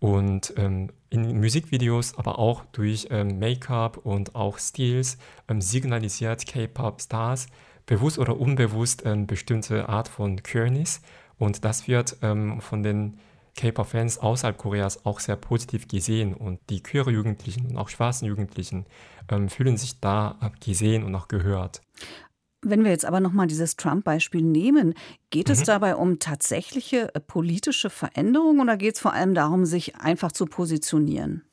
Und 0.00 0.54
ähm, 0.56 0.90
in 1.10 1.40
Musikvideos, 1.40 2.16
aber 2.16 2.38
auch 2.38 2.64
durch 2.66 3.08
ähm, 3.10 3.38
Make-up 3.38 3.96
und 3.98 4.34
auch 4.36 4.58
Stils 4.58 5.18
ähm, 5.48 5.60
signalisiert 5.60 6.46
K-Pop-Stars 6.46 7.46
bewusst 7.86 8.18
oder 8.18 8.38
unbewusst 8.38 9.02
bestimmte 9.26 9.88
Art 9.88 10.08
von 10.08 10.42
Queerness. 10.42 11.00
Und 11.38 11.64
das 11.64 11.88
wird 11.88 12.16
ähm, 12.22 12.60
von 12.60 12.82
den 12.82 13.18
K-Pop-Fans 13.56 14.18
außerhalb 14.18 14.56
Koreas 14.56 15.04
auch 15.04 15.20
sehr 15.20 15.36
positiv 15.36 15.88
gesehen. 15.88 16.34
Und 16.34 16.60
die 16.70 16.82
queere 16.82 17.10
Jugendlichen 17.10 17.66
und 17.66 17.76
auch 17.76 17.88
schwarzen 17.88 18.26
Jugendlichen 18.26 18.86
ähm, 19.30 19.48
fühlen 19.48 19.76
sich 19.76 20.00
da 20.00 20.38
gesehen 20.64 21.04
und 21.04 21.14
auch 21.14 21.28
gehört. 21.28 21.80
Wenn 22.60 22.82
wir 22.82 22.90
jetzt 22.90 23.04
aber 23.04 23.20
nochmal 23.20 23.46
dieses 23.46 23.76
Trump-Beispiel 23.76 24.42
nehmen, 24.42 24.94
geht 25.30 25.48
es 25.48 25.60
mhm. 25.60 25.64
dabei 25.64 25.96
um 25.96 26.18
tatsächliche 26.18 27.14
äh, 27.14 27.20
politische 27.20 27.90
Veränderungen 27.90 28.60
oder 28.60 28.76
geht 28.76 28.96
es 28.96 29.00
vor 29.00 29.12
allem 29.12 29.34
darum, 29.34 29.64
sich 29.64 29.96
einfach 29.96 30.32
zu 30.32 30.46
positionieren? 30.46 31.44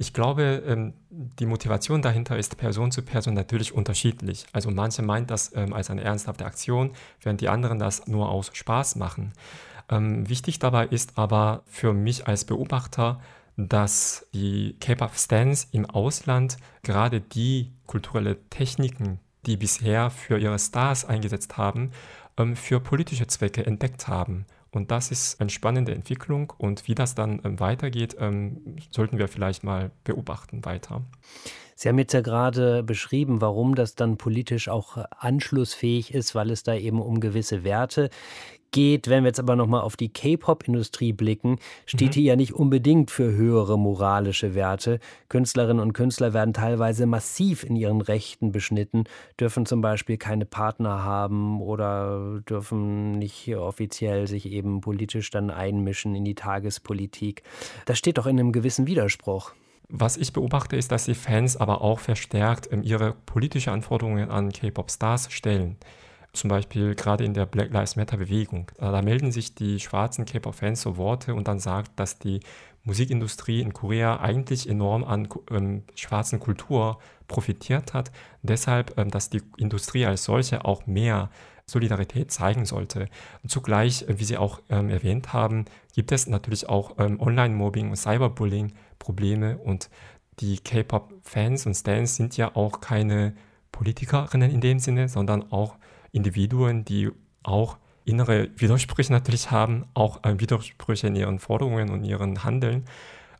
Ich 0.00 0.12
glaube, 0.12 0.62
ähm, 0.64 0.94
die 1.10 1.46
Motivation 1.46 2.02
dahinter 2.02 2.38
ist 2.38 2.56
Person 2.56 2.92
zu 2.92 3.02
Person 3.02 3.34
natürlich 3.34 3.74
unterschiedlich. 3.74 4.46
Also 4.52 4.70
manche 4.70 5.02
meinen 5.02 5.26
das 5.26 5.52
ähm, 5.56 5.72
als 5.72 5.90
eine 5.90 6.04
ernsthafte 6.04 6.46
Aktion, 6.46 6.92
während 7.20 7.40
die 7.40 7.48
anderen 7.48 7.80
das 7.80 8.06
nur 8.06 8.30
aus 8.30 8.50
Spaß 8.52 8.94
machen. 8.94 9.32
Ähm, 9.90 10.28
wichtig 10.28 10.60
dabei 10.60 10.86
ist 10.86 11.18
aber 11.18 11.62
für 11.66 11.92
mich 11.92 12.28
als 12.28 12.44
Beobachter, 12.44 13.20
dass 13.56 14.28
die 14.32 14.76
K-Pop-Stans 14.78 15.66
im 15.72 15.84
Ausland 15.84 16.58
gerade 16.84 17.20
die 17.20 17.72
kulturelle 17.86 18.38
Techniken, 18.50 19.18
die 19.46 19.56
bisher 19.56 20.10
für 20.10 20.38
ihre 20.38 20.60
Stars 20.60 21.06
eingesetzt 21.06 21.56
haben, 21.56 21.90
für 22.54 22.78
politische 22.78 23.26
Zwecke 23.26 23.66
entdeckt 23.66 24.06
haben. 24.06 24.46
Und 24.78 24.92
das 24.92 25.10
ist 25.10 25.40
eine 25.40 25.50
spannende 25.50 25.92
Entwicklung 25.92 26.52
und 26.56 26.86
wie 26.86 26.94
das 26.94 27.16
dann 27.16 27.40
ähm, 27.44 27.58
weitergeht, 27.58 28.16
ähm, 28.20 28.76
sollten 28.90 29.18
wir 29.18 29.26
vielleicht 29.26 29.64
mal 29.64 29.90
beobachten 30.04 30.64
weiter. 30.64 31.02
Sie 31.74 31.88
haben 31.88 31.98
jetzt 31.98 32.12
ja 32.12 32.20
gerade 32.20 32.84
beschrieben, 32.84 33.40
warum 33.40 33.74
das 33.74 33.96
dann 33.96 34.18
politisch 34.18 34.68
auch 34.68 34.98
anschlussfähig 35.18 36.14
ist, 36.14 36.36
weil 36.36 36.50
es 36.50 36.62
da 36.62 36.74
eben 36.74 37.02
um 37.02 37.18
gewisse 37.18 37.64
Werte 37.64 38.08
geht. 38.70 39.08
Wenn 39.08 39.24
wir 39.24 39.28
jetzt 39.28 39.40
aber 39.40 39.56
nochmal 39.56 39.80
auf 39.80 39.96
die 39.96 40.12
K-Pop-Industrie 40.12 41.12
blicken, 41.12 41.58
steht 41.86 42.10
mhm. 42.10 42.12
die 42.12 42.24
ja 42.24 42.36
nicht 42.36 42.52
unbedingt 42.52 43.10
für 43.10 43.32
höhere 43.32 43.78
moralische 43.78 44.54
Werte. 44.54 45.00
Künstlerinnen 45.28 45.82
und 45.82 45.92
Künstler 45.92 46.32
werden 46.32 46.54
teilweise 46.54 47.06
massiv 47.06 47.64
in 47.64 47.76
ihren 47.76 48.00
Rechten 48.00 48.52
beschnitten, 48.52 49.04
dürfen 49.38 49.66
zum 49.66 49.80
Beispiel 49.80 50.16
keine 50.16 50.44
Partner 50.44 51.04
haben 51.04 51.60
oder 51.60 52.40
dürfen 52.48 53.18
nicht 53.18 53.54
offiziell 53.56 54.26
sich 54.26 54.46
eben 54.46 54.80
politisch 54.80 55.30
dann 55.30 55.50
einmischen 55.50 56.14
in 56.14 56.24
die 56.24 56.34
Tagespolitik. 56.34 57.42
Das 57.86 57.98
steht 57.98 58.18
doch 58.18 58.26
in 58.26 58.38
einem 58.38 58.52
gewissen 58.52 58.86
Widerspruch. 58.86 59.52
Was 59.90 60.18
ich 60.18 60.34
beobachte, 60.34 60.76
ist, 60.76 60.92
dass 60.92 61.06
die 61.06 61.14
Fans 61.14 61.56
aber 61.56 61.80
auch 61.80 61.98
verstärkt 61.98 62.68
ähm, 62.70 62.82
ihre 62.82 63.14
politischen 63.24 63.70
Anforderungen 63.70 64.30
an 64.30 64.52
K-Pop-Stars 64.52 65.32
stellen 65.32 65.76
zum 66.38 66.50
Beispiel 66.50 66.94
gerade 66.94 67.24
in 67.24 67.34
der 67.34 67.46
Black 67.46 67.70
Lives 67.72 67.96
Matter 67.96 68.16
Bewegung. 68.16 68.70
Äh, 68.78 68.92
da 68.92 69.02
melden 69.02 69.32
sich 69.32 69.54
die 69.54 69.80
schwarzen 69.80 70.24
K-Pop-Fans 70.24 70.82
so 70.82 70.96
Worte 70.96 71.34
und 71.34 71.48
dann 71.48 71.58
sagt, 71.58 71.92
dass 71.96 72.18
die 72.18 72.40
Musikindustrie 72.84 73.60
in 73.60 73.72
Korea 73.72 74.20
eigentlich 74.20 74.68
enorm 74.68 75.04
an 75.04 75.28
ähm, 75.50 75.82
schwarzen 75.94 76.40
Kultur 76.40 76.98
profitiert 77.26 77.94
hat. 77.94 78.10
Deshalb, 78.42 78.98
ähm, 78.98 79.10
dass 79.10 79.30
die 79.30 79.42
Industrie 79.56 80.06
als 80.06 80.24
solche 80.24 80.64
auch 80.64 80.86
mehr 80.86 81.30
Solidarität 81.66 82.32
zeigen 82.32 82.64
sollte. 82.64 83.08
Und 83.42 83.50
zugleich, 83.50 84.02
äh, 84.08 84.18
wie 84.18 84.24
Sie 84.24 84.38
auch 84.38 84.60
ähm, 84.70 84.88
erwähnt 84.88 85.32
haben, 85.32 85.66
gibt 85.94 86.12
es 86.12 86.26
natürlich 86.26 86.68
auch 86.68 86.96
ähm, 86.98 87.20
Online-Mobbing 87.20 87.90
und 87.90 87.96
Cyberbullying-Probleme 87.96 89.58
und 89.58 89.90
die 90.40 90.58
K-Pop-Fans 90.58 91.66
und 91.66 91.74
Stans 91.74 92.16
sind 92.16 92.36
ja 92.36 92.54
auch 92.54 92.80
keine 92.80 93.34
Politikerinnen 93.72 94.50
in 94.50 94.60
dem 94.60 94.78
Sinne, 94.78 95.08
sondern 95.08 95.52
auch 95.52 95.76
Individuen, 96.12 96.84
die 96.84 97.10
auch 97.42 97.78
innere 98.04 98.48
Widersprüche 98.56 99.12
natürlich 99.12 99.50
haben, 99.50 99.86
auch 99.94 100.24
äh, 100.24 100.40
Widersprüche 100.40 101.08
in 101.08 101.16
ihren 101.16 101.38
Forderungen 101.38 101.90
und 101.90 102.04
ihren 102.04 102.42
Handeln, 102.44 102.84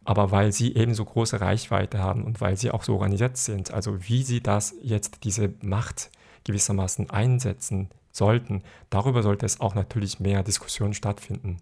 aber 0.04 0.30
weil 0.30 0.52
sie 0.52 0.74
ebenso 0.74 1.04
große 1.04 1.40
Reichweite 1.40 1.98
haben 1.98 2.24
und 2.24 2.40
weil 2.40 2.56
sie 2.56 2.70
auch 2.70 2.82
so 2.82 2.94
organisiert 2.94 3.36
sind, 3.36 3.72
also 3.72 4.08
wie 4.08 4.22
sie 4.22 4.42
das 4.42 4.74
jetzt, 4.82 5.24
diese 5.24 5.52
Macht 5.62 6.10
gewissermaßen 6.44 7.10
einsetzen 7.10 7.88
sollten, 8.12 8.62
darüber 8.90 9.22
sollte 9.22 9.46
es 9.46 9.60
auch 9.60 9.74
natürlich 9.74 10.20
mehr 10.20 10.42
Diskussion 10.42 10.94
stattfinden. 10.94 11.58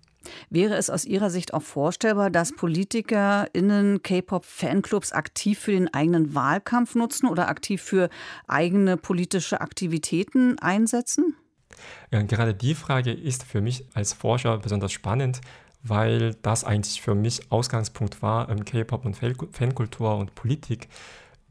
Wäre 0.50 0.76
es 0.76 0.90
aus 0.90 1.04
Ihrer 1.04 1.30
Sicht 1.30 1.54
auch 1.54 1.62
vorstellbar, 1.62 2.30
dass 2.30 2.52
PolitikerInnen 2.52 4.02
K-Pop-Fanclubs 4.02 5.12
aktiv 5.12 5.58
für 5.58 5.72
den 5.72 5.92
eigenen 5.92 6.34
Wahlkampf 6.34 6.94
nutzen 6.94 7.28
oder 7.28 7.48
aktiv 7.48 7.82
für 7.82 8.08
eigene 8.46 8.96
politische 8.96 9.60
Aktivitäten 9.60 10.58
einsetzen? 10.58 11.36
Gerade 12.10 12.54
die 12.54 12.74
Frage 12.74 13.12
ist 13.12 13.42
für 13.42 13.60
mich 13.60 13.84
als 13.94 14.12
Forscher 14.12 14.58
besonders 14.58 14.92
spannend, 14.92 15.40
weil 15.82 16.34
das 16.42 16.64
eigentlich 16.64 17.00
für 17.02 17.14
mich 17.14 17.50
Ausgangspunkt 17.50 18.22
war, 18.22 18.46
K-Pop 18.46 19.04
und 19.04 19.16
Fankultur 19.16 20.16
und 20.16 20.34
Politik 20.34 20.88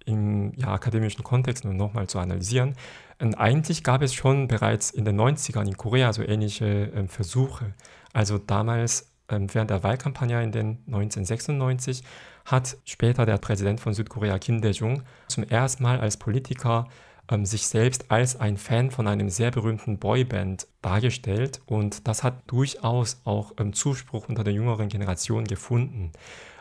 im 0.05 0.53
ja, 0.55 0.73
akademischen 0.73 1.23
Kontext 1.23 1.65
nur 1.65 1.73
nochmal 1.73 2.07
zu 2.07 2.19
analysieren. 2.19 2.75
Und 3.19 3.35
eigentlich 3.35 3.83
gab 3.83 4.01
es 4.01 4.13
schon 4.13 4.47
bereits 4.47 4.91
in 4.91 5.05
den 5.05 5.19
90ern 5.19 5.65
in 5.65 5.77
Korea 5.77 6.11
so 6.13 6.21
ähnliche 6.21 6.91
äh, 6.91 7.07
Versuche. 7.07 7.73
Also 8.15 8.37
damals 8.37 9.11
ähm, 9.29 9.53
während 9.53 9.69
der 9.69 9.83
Wahlkampagne 9.83 10.41
in 10.41 10.53
den 10.53 10.77
1996 10.87 12.01
hat 12.45 12.77
später 12.85 13.25
der 13.25 13.37
Präsident 13.37 13.81
von 13.81 13.93
Südkorea 13.93 14.39
Kim 14.39 14.61
Dae-jung 14.61 15.03
zum 15.27 15.43
ersten 15.43 15.83
Mal 15.83 15.99
als 15.99 16.15
Politiker 16.15 16.87
ähm, 17.29 17.45
sich 17.45 17.67
selbst 17.67 18.09
als 18.09 18.39
ein 18.39 18.55
Fan 18.55 18.89
von 18.89 19.07
einem 19.07 19.29
sehr 19.29 19.51
berühmten 19.51 19.99
Boyband 19.99 20.65
dargestellt 20.81 21.59
und 21.65 22.07
das 22.07 22.23
hat 22.23 22.43
durchaus 22.47 23.19
auch 23.25 23.51
ähm, 23.59 23.73
Zuspruch 23.73 24.29
unter 24.29 24.45
der 24.45 24.53
jüngeren 24.53 24.87
Generation 24.87 25.43
gefunden. 25.43 26.13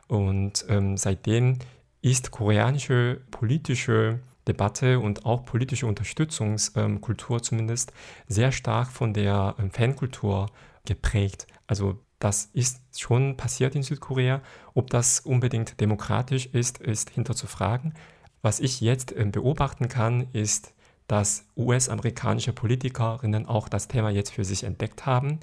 Und 0.09 0.65
ähm, 0.69 0.97
seitdem 0.97 1.61
ist 2.03 2.33
koreanische 2.33 3.21
politische 3.31 4.19
Debatte 4.49 4.99
und 4.99 5.25
auch 5.25 5.45
politische 5.45 5.87
Unterstützungskultur 5.87 7.43
zumindest 7.43 7.93
sehr 8.27 8.51
stark 8.51 8.91
von 8.91 9.15
der 9.15 9.55
ähm, 9.61 9.71
Fankultur 9.71 10.51
geprägt. 10.87 11.47
Also 11.67 11.99
das 12.19 12.49
ist 12.53 12.81
schon 12.99 13.37
passiert 13.37 13.75
in 13.75 13.83
Südkorea. 13.83 14.41
Ob 14.73 14.91
das 14.91 15.21
unbedingt 15.21 15.81
demokratisch 15.81 16.47
ist, 16.47 16.79
ist 16.79 17.11
hinterzufragen. 17.11 17.95
Was 18.43 18.61
ich 18.61 18.81
jetzt 18.81 19.15
ähm, 19.17 19.33
beobachten 19.33 19.89
kann, 19.89 20.29
ist, 20.33 20.75
dass 21.07 21.47
US-amerikanische 21.57 22.53
Politikerinnen 22.53 23.47
auch 23.47 23.69
das 23.69 23.89
Thema 23.89 24.11
jetzt 24.11 24.33
für 24.33 24.45
sich 24.45 24.65
entdeckt 24.65 25.07
haben. 25.07 25.41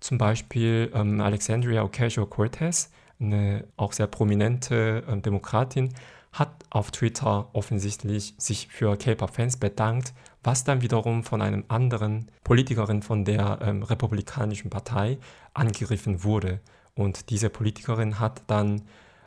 Zum 0.00 0.18
Beispiel 0.18 0.90
ähm, 0.94 1.20
Alexandria 1.20 1.82
Ocasio-Cortez, 1.82 2.90
eine 3.20 3.64
auch 3.76 3.92
sehr 3.92 4.06
prominente 4.06 5.04
ähm, 5.08 5.22
Demokratin, 5.22 5.94
hat 6.32 6.52
auf 6.70 6.90
Twitter 6.90 7.48
offensichtlich 7.52 8.34
sich 8.36 8.68
für 8.68 8.96
K-Pop-Fans 8.96 9.56
bedankt, 9.56 10.12
was 10.42 10.64
dann 10.64 10.82
wiederum 10.82 11.24
von 11.24 11.42
einem 11.42 11.64
anderen 11.68 12.30
Politikerin 12.44 13.02
von 13.02 13.24
der 13.24 13.58
ähm, 13.62 13.82
Republikanischen 13.82 14.70
Partei 14.70 15.18
angegriffen 15.54 16.24
wurde. 16.24 16.60
Und 16.94 17.30
diese 17.30 17.50
Politikerin 17.50 18.18
hat 18.18 18.42
dann 18.46 18.82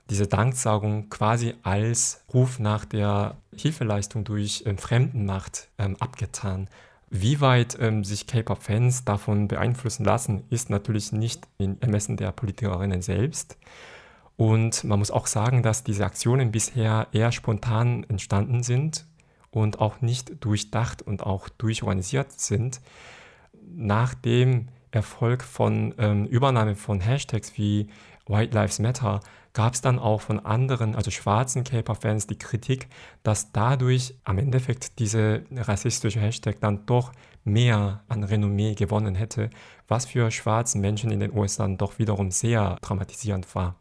diese 0.10 0.28
Danksagung 0.28 1.10
quasi 1.10 1.54
als 1.64 2.24
Ruf 2.34 2.60
nach 2.60 2.86
der 2.86 3.38
Hilfeleistung 3.56 4.24
durch 4.24 4.64
ähm, 4.66 4.78
Fremdenmacht 4.78 5.70
ähm, 5.78 5.96
abgetan, 6.00 6.68
Wie 7.10 7.42
weit 7.42 7.78
ähm, 7.80 8.04
sich 8.04 8.26
K-Pop-Fans 8.26 9.04
davon 9.04 9.48
beeinflussen 9.48 10.06
lassen, 10.06 10.44
ist 10.50 10.70
natürlich 10.70 11.12
nicht 11.12 11.48
im 11.58 11.78
Ermessen 11.82 12.16
der 12.16 12.32
Politikerinnen 12.32 13.02
selbst. 13.02 13.58
Und 14.38 14.84
man 14.86 15.00
muss 15.00 15.12
auch 15.12 15.28
sagen, 15.28 15.62
dass 15.62 15.84
diese 15.84 16.06
Aktionen 16.06 16.52
bisher 16.52 17.08
eher 17.12 17.32
spontan 17.32 18.06
entstanden 18.10 18.64
sind 18.64 19.06
und 19.52 19.80
auch 19.80 20.02
nicht 20.02 20.44
durchdacht 20.44 21.02
und 21.02 21.24
auch 21.24 21.50
durchorganisiert 21.50 22.32
sind. 22.32 22.82
Nach 23.74 24.14
dem 24.14 24.70
Erfolg 24.92 25.44
von 25.44 25.94
ähm, 25.98 26.26
Übernahme 26.26 26.76
von 26.76 27.00
Hashtags 27.00 27.58
wie 27.58 27.88
White 28.28 28.54
Lives 28.54 28.80
Matter 28.80 29.22
gab 29.54 29.74
es 29.74 29.82
dann 29.82 30.00
auch 30.00 30.22
von 30.22 30.40
anderen, 30.40 30.96
also 30.96 31.12
schwarzen 31.12 31.64
K-Pop-Fans, 31.64 32.28
die 32.28 32.38
Kritik, 32.38 32.88
dass 33.24 33.52
dadurch 33.52 34.16
am 34.24 34.38
Endeffekt 34.38 35.00
diese 35.00 35.44
rassistische 35.54 36.20
Hashtag 36.20 36.60
dann 36.62 36.86
doch 36.86 37.12
mehr 37.44 38.04
an 38.08 38.24
Renommee 38.24 38.76
gewonnen 38.76 39.16
hätte, 39.16 39.50
was 39.88 40.06
für 40.06 40.32
schwarzen 40.32 40.80
Menschen 40.80 41.12
in 41.12 41.20
den 41.20 41.36
USA 41.36 41.68
doch 41.68 42.00
wiederum 42.00 42.32
sehr 42.32 42.78
dramatisierend 42.82 43.54
war. 43.56 43.80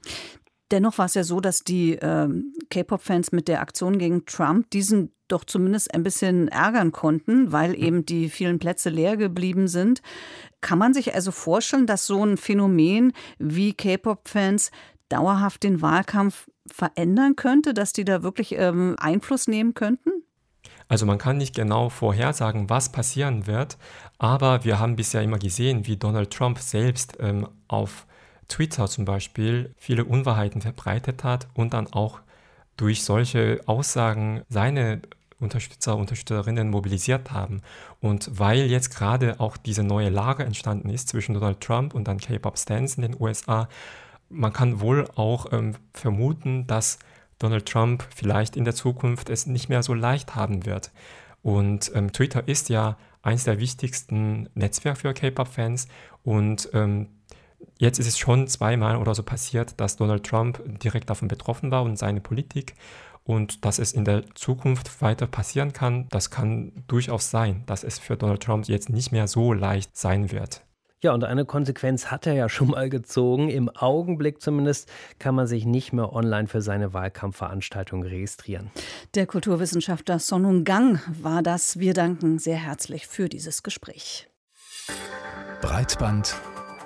Dennoch 0.70 0.98
war 0.98 1.06
es 1.06 1.14
ja 1.14 1.24
so, 1.24 1.40
dass 1.40 1.60
die 1.60 1.94
äh, 1.94 2.28
K-Pop-Fans 2.70 3.32
mit 3.32 3.48
der 3.48 3.60
Aktion 3.60 3.98
gegen 3.98 4.24
Trump 4.26 4.70
diesen 4.70 5.12
doch 5.32 5.44
zumindest 5.44 5.94
ein 5.94 6.02
bisschen 6.02 6.48
ärgern 6.48 6.92
konnten, 6.92 7.52
weil 7.52 7.74
eben 7.80 8.04
die 8.06 8.28
vielen 8.28 8.58
Plätze 8.58 8.90
leer 8.90 9.16
geblieben 9.16 9.68
sind. 9.68 10.02
Kann 10.60 10.78
man 10.78 10.94
sich 10.94 11.14
also 11.14 11.30
vorstellen, 11.30 11.86
dass 11.86 12.06
so 12.06 12.24
ein 12.24 12.36
Phänomen 12.36 13.12
wie 13.38 13.72
K-Pop-Fans 13.72 14.70
dauerhaft 15.08 15.62
den 15.62 15.82
Wahlkampf 15.82 16.48
verändern 16.66 17.36
könnte, 17.36 17.74
dass 17.74 17.92
die 17.92 18.04
da 18.04 18.22
wirklich 18.22 18.54
ähm, 18.56 18.96
Einfluss 18.98 19.48
nehmen 19.48 19.74
könnten? 19.74 20.10
Also 20.88 21.06
man 21.06 21.18
kann 21.18 21.36
nicht 21.36 21.54
genau 21.54 21.88
vorhersagen, 21.88 22.68
was 22.68 22.90
passieren 22.90 23.46
wird, 23.46 23.78
aber 24.18 24.64
wir 24.64 24.80
haben 24.80 24.96
bisher 24.96 25.22
immer 25.22 25.38
gesehen, 25.38 25.86
wie 25.86 25.96
Donald 25.96 26.32
Trump 26.32 26.58
selbst 26.58 27.16
ähm, 27.20 27.48
auf 27.68 28.06
Twitter 28.48 28.88
zum 28.88 29.04
Beispiel 29.04 29.72
viele 29.76 30.04
Unwahrheiten 30.04 30.60
verbreitet 30.60 31.22
hat 31.22 31.46
und 31.54 31.74
dann 31.74 31.92
auch 31.92 32.20
durch 32.76 33.04
solche 33.04 33.60
Aussagen 33.66 34.42
seine 34.48 35.02
Unterstützer, 35.40 35.96
Unterstützerinnen 35.96 36.70
mobilisiert 36.70 37.32
haben. 37.32 37.62
Und 38.00 38.38
weil 38.38 38.66
jetzt 38.66 38.94
gerade 38.94 39.40
auch 39.40 39.56
diese 39.56 39.82
neue 39.82 40.08
Lage 40.08 40.44
entstanden 40.44 40.90
ist 40.90 41.08
zwischen 41.08 41.34
Donald 41.34 41.60
Trump 41.60 41.94
und 41.94 42.06
dann 42.08 42.18
K-Pop-Stans 42.18 42.96
in 42.96 43.02
den 43.02 43.20
USA, 43.20 43.68
man 44.28 44.52
kann 44.52 44.80
wohl 44.80 45.08
auch 45.16 45.52
ähm, 45.52 45.74
vermuten, 45.92 46.66
dass 46.66 46.98
Donald 47.38 47.66
Trump 47.66 48.06
vielleicht 48.14 48.56
in 48.56 48.64
der 48.64 48.74
Zukunft 48.74 49.30
es 49.30 49.46
nicht 49.46 49.68
mehr 49.68 49.82
so 49.82 49.94
leicht 49.94 50.36
haben 50.36 50.66
wird. 50.66 50.92
Und 51.42 51.90
ähm, 51.94 52.12
Twitter 52.12 52.46
ist 52.46 52.68
ja 52.68 52.96
eines 53.22 53.44
der 53.44 53.58
wichtigsten 53.58 54.48
Netzwerke 54.54 55.00
für 55.00 55.14
K-Pop-Fans 55.14 55.88
und 56.22 56.68
ähm, 56.74 57.08
Jetzt 57.78 57.98
ist 57.98 58.06
es 58.06 58.18
schon 58.18 58.46
zweimal 58.46 58.96
oder 58.96 59.14
so 59.14 59.22
passiert, 59.22 59.80
dass 59.80 59.96
Donald 59.96 60.24
Trump 60.24 60.62
direkt 60.80 61.10
davon 61.10 61.28
betroffen 61.28 61.70
war 61.70 61.82
und 61.82 61.98
seine 61.98 62.20
Politik. 62.20 62.74
Und 63.24 63.64
dass 63.64 63.78
es 63.78 63.92
in 63.92 64.04
der 64.04 64.24
Zukunft 64.34 65.02
weiter 65.02 65.26
passieren 65.26 65.72
kann, 65.72 66.08
das 66.10 66.30
kann 66.30 66.72
durchaus 66.88 67.30
sein, 67.30 67.62
dass 67.66 67.84
es 67.84 67.98
für 67.98 68.16
Donald 68.16 68.42
Trump 68.42 68.66
jetzt 68.66 68.90
nicht 68.90 69.12
mehr 69.12 69.28
so 69.28 69.52
leicht 69.52 69.96
sein 69.96 70.32
wird. 70.32 70.62
Ja, 71.02 71.14
und 71.14 71.24
eine 71.24 71.46
Konsequenz 71.46 72.10
hat 72.10 72.26
er 72.26 72.34
ja 72.34 72.50
schon 72.50 72.68
mal 72.68 72.90
gezogen. 72.90 73.48
Im 73.48 73.70
Augenblick 73.70 74.42
zumindest 74.42 74.90
kann 75.18 75.34
man 75.34 75.46
sich 75.46 75.64
nicht 75.64 75.94
mehr 75.94 76.12
online 76.12 76.46
für 76.46 76.60
seine 76.60 76.92
Wahlkampfveranstaltung 76.92 78.02
registrieren. 78.02 78.70
Der 79.14 79.26
Kulturwissenschaftler 79.26 80.18
Sonung 80.18 80.64
Gang 80.64 81.00
war 81.22 81.42
das. 81.42 81.78
Wir 81.78 81.94
danken 81.94 82.38
sehr 82.38 82.58
herzlich 82.58 83.06
für 83.06 83.30
dieses 83.30 83.62
Gespräch. 83.62 84.28
Breitband 85.62 86.36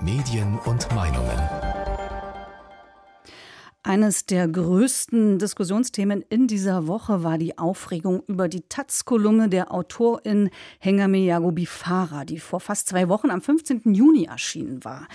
Medien 0.00 0.58
und 0.64 0.94
Meinungen. 0.94 1.73
Eines 3.86 4.24
der 4.24 4.48
größten 4.48 5.38
Diskussionsthemen 5.38 6.24
in 6.30 6.46
dieser 6.46 6.86
Woche 6.86 7.22
war 7.22 7.36
die 7.36 7.58
Aufregung 7.58 8.22
über 8.26 8.48
die 8.48 8.62
Taz-Kolumne 8.62 9.50
der 9.50 9.74
Autorin 9.74 10.48
Hengame 10.78 11.18
Yagobi 11.18 11.66
Farah, 11.66 12.24
die 12.24 12.38
vor 12.38 12.60
fast 12.60 12.88
zwei 12.88 13.10
Wochen 13.10 13.28
am 13.28 13.42
15. 13.42 13.92
Juni 13.92 14.24
erschienen 14.24 14.82
war. 14.86 15.06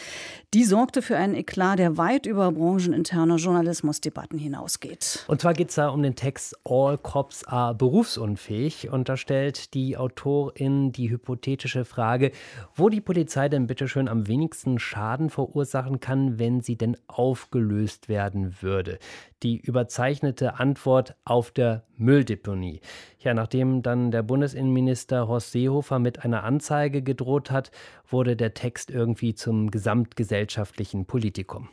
Die 0.54 0.64
sorgte 0.66 1.02
für 1.02 1.18
einen 1.18 1.34
Eklat, 1.34 1.80
der 1.80 1.98
weit 1.98 2.28
über 2.28 2.52
brancheninterne 2.52 3.38
Journalismusdebatten 3.38 4.38
hinausgeht. 4.38 5.26
Und 5.28 5.42
zwar 5.42 5.54
geht 5.54 5.70
es 5.70 5.76
da 5.76 5.90
um 5.90 6.04
den 6.04 6.16
Text 6.16 6.56
All 6.64 7.00
Cops 7.00 7.44
are 7.46 7.74
berufsunfähig. 7.74 8.92
Und 8.92 9.10
da 9.10 9.18
stellt 9.18 9.74
die 9.74 9.98
Autorin 9.98 10.92
die 10.92 11.10
hypothetische 11.10 11.86
Frage, 11.86 12.32
wo 12.76 12.90
die 12.90 13.02
Polizei 13.02 13.50
denn 13.50 13.66
bitteschön 13.66 14.08
am 14.08 14.28
wenigsten 14.28 14.78
Schaden 14.78 15.32
verursachen 15.32 16.00
kann, 16.00 16.38
wenn 16.38 16.62
sie 16.62 16.76
denn 16.76 16.96
aufgelöst 17.08 18.10
werden 18.10 18.58
würde. 18.64 19.00
Die 19.44 19.58
überzeichnete 19.58 20.60
Antwort 20.60 21.16
auf 21.26 21.52
der 21.52 21.86
Mülldeponie. 21.98 22.82
Ja, 23.20 23.34
nachdem 23.34 23.82
dann 23.82 24.12
der 24.12 24.24
Bundesinnenminister 24.24 25.28
Horst 25.28 25.52
Seehofer 25.52 26.00
mit 26.00 26.24
einer 26.24 26.44
Anzeige 26.44 27.02
gedroht 27.02 27.52
hat, 27.52 27.72
wurde 28.08 28.36
der 28.36 28.54
Text 28.54 28.92
irgendwie 28.92 29.36
zum 29.36 29.72
gesamtgesellschaftlichen 29.72 31.06
Politikum. 31.06 31.70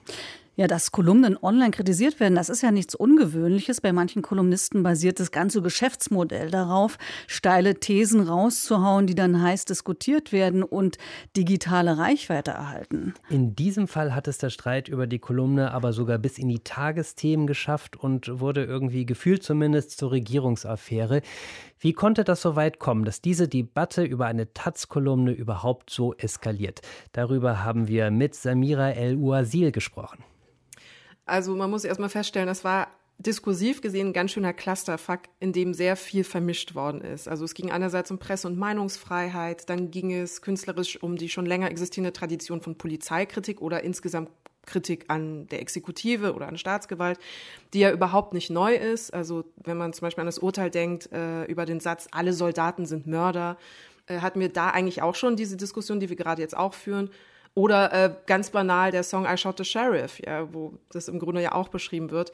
Ja, 0.59 0.66
dass 0.66 0.90
Kolumnen 0.90 1.37
online 1.42 1.71
kritisiert 1.71 2.19
werden, 2.19 2.35
das 2.35 2.49
ist 2.49 2.62
ja 2.62 2.71
nichts 2.71 2.95
Ungewöhnliches. 2.95 3.83
Bei 3.83 3.92
manchen 3.92 4.23
Kolumnisten 4.23 4.83
basiert 4.83 5.21
das 5.21 5.31
ganze 5.31 5.61
Geschäftsmodell 5.61 6.51
darauf, 6.51 6.97
steile 7.27 7.75
Thesen 7.75 8.23
rauszuhauen, 8.23 9.07
die 9.07 9.14
dann 9.14 9.42
heiß 9.42 9.66
diskutiert 9.66 10.33
werden 10.33 10.62
und 10.62 10.97
digitale 11.37 11.99
Reichweite 11.99 12.53
erhalten. 12.53 13.12
In 13.29 13.55
diesem 13.55 13.87
Fall 13.87 14.14
hat 14.14 14.29
es 14.29 14.38
der 14.38 14.49
Streit 14.49 14.88
über 14.88 15.07
die 15.07 15.19
Kolumne 15.19 15.73
aber 15.73 15.92
sogar 15.92 16.16
bis 16.16 16.38
in 16.38 16.49
die 16.49 16.61
Tagesthemen 16.61 17.47
geschafft 17.47 17.95
und 17.95 18.40
wurde 18.40 18.64
irgendwie 18.64 19.05
gefühlt 19.05 19.42
zumindest 19.42 19.99
zur 19.99 20.12
Regierungsaffäre. 20.12 21.21
Wie 21.79 21.92
konnte 21.92 22.25
das 22.25 22.40
so 22.40 22.57
weit 22.57 22.79
kommen, 22.79 23.05
dass 23.05 23.21
diese 23.21 23.47
Debatte 23.47 24.05
über 24.05 24.25
eine 24.25 24.55
Taz-Kolumne 24.55 25.33
überhaupt 25.33 25.90
so 25.90 26.14
eskaliert? 26.14 26.81
Darüber 27.12 27.62
haben 27.62 27.88
wir 27.88 28.11
mit 28.11 28.35
Samira 28.35 28.92
El-Uazil 28.92 29.71
gesprochen. 29.71 30.25
Also 31.27 31.55
man 31.55 31.71
muss 31.71 31.85
erstmal 31.85 32.09
feststellen, 32.09 32.47
das 32.47 32.65
war 32.65 32.89
diskursiv 33.19 33.81
gesehen 33.81 34.09
ein 34.09 34.12
ganz 34.12 34.33
schöner 34.33 34.53
Clusterfuck, 34.53 35.21
in 35.41 35.53
dem 35.53 35.75
sehr 35.75 35.97
viel 35.97 36.23
vermischt 36.23 36.75
worden 36.75 37.01
ist. 37.01 37.29
Also 37.29 37.45
es 37.45 37.55
ging 37.55 37.71
einerseits 37.71 38.11
um 38.11 38.19
Presse- 38.19 38.47
und 38.47 38.59
Meinungsfreiheit, 38.59 39.69
dann 39.69 39.91
ging 39.91 40.12
es 40.12 40.43
künstlerisch 40.43 41.03
um 41.03 41.17
die 41.17 41.29
schon 41.29 41.47
länger 41.47 41.71
existierende 41.71 42.12
Tradition 42.12 42.61
von 42.61 42.77
Polizeikritik 42.77 43.61
oder 43.61 43.83
insgesamt 43.83 44.31
Kritik 44.67 45.05
an 45.09 45.47
der 45.47 45.61
Exekutive 45.61 46.35
oder 46.35 46.49
an 46.49 46.59
Staatsgewalt, 46.59 47.19
die 47.73 47.81
ja 47.81 47.93
überhaupt 47.93 48.35
nicht 48.35 48.51
neu 48.51 48.75
ist. 48.75 49.15
Also 49.15 49.45
wenn 49.57 49.77
man 49.77 49.93
zum 49.93 50.03
Beispiel 50.07 50.23
an 50.23 50.27
das 50.27 50.39
Urteil 50.39 50.71
denkt 50.71 51.11
äh, 51.12 51.45
über 51.45 51.65
den 51.65 51.81
Satz, 51.81 52.09
alle 52.11 52.33
Soldaten 52.33 52.85
sind 52.85 53.07
Mörder, 53.07 53.57
äh, 54.07 54.19
hatten 54.19 54.41
wir 54.41 54.49
da 54.49 54.71
eigentlich 54.71 55.03
auch 55.03 55.15
schon 55.15 55.37
diese 55.37 55.57
Diskussion, 55.57 56.01
die 56.01 56.09
wir 56.09 56.17
gerade 56.17 56.43
jetzt 56.43 56.57
auch 56.57 56.75
führen. 56.75 57.11
Oder 57.57 57.90
äh, 57.92 58.14
ganz 58.27 58.51
banal 58.51 58.90
der 58.90 59.03
Song 59.03 59.25
I 59.25 59.38
Shot 59.38 59.57
the 59.57 59.64
Sheriff, 59.64 60.21
ja, 60.21 60.53
wo 60.53 60.75
das 60.90 61.09
im 61.09 61.19
Grunde 61.19 61.40
ja 61.40 61.53
auch 61.53 61.69
beschrieben 61.69 62.11
wird. 62.11 62.31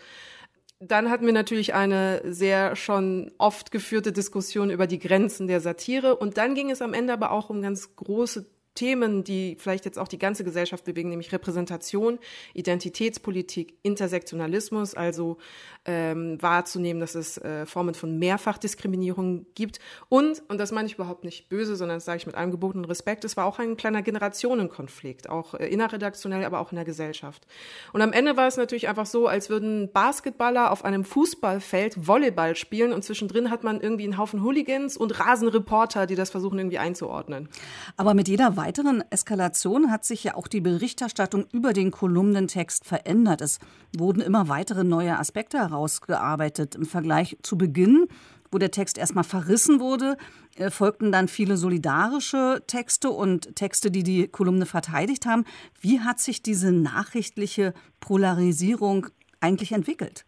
Dann 0.81 1.11
hatten 1.11 1.25
wir 1.27 1.33
natürlich 1.33 1.75
eine 1.75 2.21
sehr 2.25 2.75
schon 2.75 3.31
oft 3.39 3.71
geführte 3.71 4.11
Diskussion 4.11 4.69
über 4.69 4.89
die 4.89 4.99
Grenzen 4.99 5.47
der 5.47 5.61
Satire. 5.61 6.17
Und 6.17 6.39
dann 6.39 6.57
ging 6.57 6.73
es 6.73 6.83
am 6.83 6.93
Ende 6.93 7.13
aber 7.13 7.31
auch 7.31 7.51
um 7.51 7.63
ganz 7.63 7.95
große 7.95 8.47
Themen, 8.75 9.25
die 9.25 9.57
vielleicht 9.59 9.85
jetzt 9.85 9.99
auch 9.99 10.09
die 10.09 10.19
ganze 10.19 10.45
Gesellschaft 10.45 10.85
bewegen, 10.85 11.11
nämlich 11.11 11.33
Repräsentation, 11.33 12.19
Identitätspolitik, 12.55 13.75
Intersektionalismus, 13.83 14.95
also 14.95 15.37
ähm, 15.85 16.41
wahrzunehmen, 16.41 17.01
dass 17.01 17.15
es 17.15 17.39
äh, 17.39 17.67
Formen 17.67 17.95
von 17.95 18.19
Mehrfachdiskriminierung 18.19 19.47
gibt. 19.55 19.79
Und, 20.09 20.43
und 20.49 20.59
das 20.59 20.73
meine 20.73 20.87
ich 20.87 20.95
überhaupt 20.95 21.25
nicht 21.25 21.49
böse, 21.49 21.77
sondern 21.77 21.97
das 21.97 22.05
sage 22.05 22.19
ich 22.19 22.27
mit 22.27 22.35
allem 22.35 22.51
gebotenen 22.51 22.85
Respekt, 22.85 23.25
es 23.25 23.37
war 23.37 23.47
auch 23.47 23.59
ein 23.59 23.77
kleiner 23.77 24.03
Generationenkonflikt, 24.03 25.29
auch 25.29 25.55
äh, 25.55 25.67
innerredaktionell, 25.67 26.45
aber 26.45 26.61
auch 26.61 26.73
in 26.73 26.77
der 26.77 26.85
Gesellschaft. 26.85 27.47
Und 27.93 28.01
am 28.01 28.13
Ende 28.13 28.37
war 28.37 28.47
es 28.47 28.57
natürlich 28.57 28.89
einfach 28.89 29.07
so, 29.07 29.27
als 29.27 29.51
würden 29.51 29.93
Basketballer 29.93 30.71
auf 30.71 30.85
einem 30.85 31.05
Fußballfeld 31.05 32.07
Volleyball 32.07 32.57
spielen 32.57 32.93
und 32.93 33.03
zwischendrin 33.05 33.51
hat 33.51 33.65
man 33.65 33.81
irgendwie 33.81 34.05
einen 34.05 34.19
Haufen 34.19 34.43
Hooligans 34.43 34.97
und 34.97 35.19
Rasenreporter, 35.19 36.07
die 36.07 36.15
das 36.15 36.31
versuchen 36.31 36.59
irgendwie 36.59 36.79
einzuordnen. 36.79 37.49
Aber 37.97 38.15
mit 38.15 38.29
jeder 38.29 38.57
weiteren 38.63 39.03
Eskalation 39.11 39.91
hat 39.91 40.05
sich 40.05 40.23
ja 40.23 40.37
auch 40.37 40.47
die 40.47 40.61
Berichterstattung 40.61 41.47
über 41.51 41.73
den 41.73 41.91
Kolumnentext 41.91 42.85
verändert. 42.85 43.41
Es 43.41 43.59
wurden 43.97 44.23
immer 44.23 44.47
weitere 44.49 44.85
neue 44.85 45.19
Aspekte 45.19 45.59
herausgearbeitet. 45.59 46.77
Im 46.77 46.87
Vergleich 46.87 47.37
zu 47.43 47.59
Beginn, 47.59 48.07
wo 48.53 48.59
der 48.59 48.71
Text 48.71 48.99
erstmal 48.99 49.25
verrissen 49.25 49.81
wurde, 49.81 50.17
äh, 50.55 50.71
folgten 50.71 51.11
dann 51.11 51.27
viele 51.27 51.57
solidarische 51.57 52.63
Texte 52.69 53.11
und 53.11 53.57
Texte, 53.57 53.91
die 53.91 54.05
die 54.05 54.29
Kolumne 54.29 54.67
verteidigt 54.67 55.27
haben. 55.27 55.45
Wie 55.81 55.99
hat 55.99 56.21
sich 56.21 56.41
diese 56.41 56.71
nachrichtliche 56.71 57.75
Polarisierung 57.99 59.09
eigentlich 59.41 59.73
entwickelt? 59.73 60.25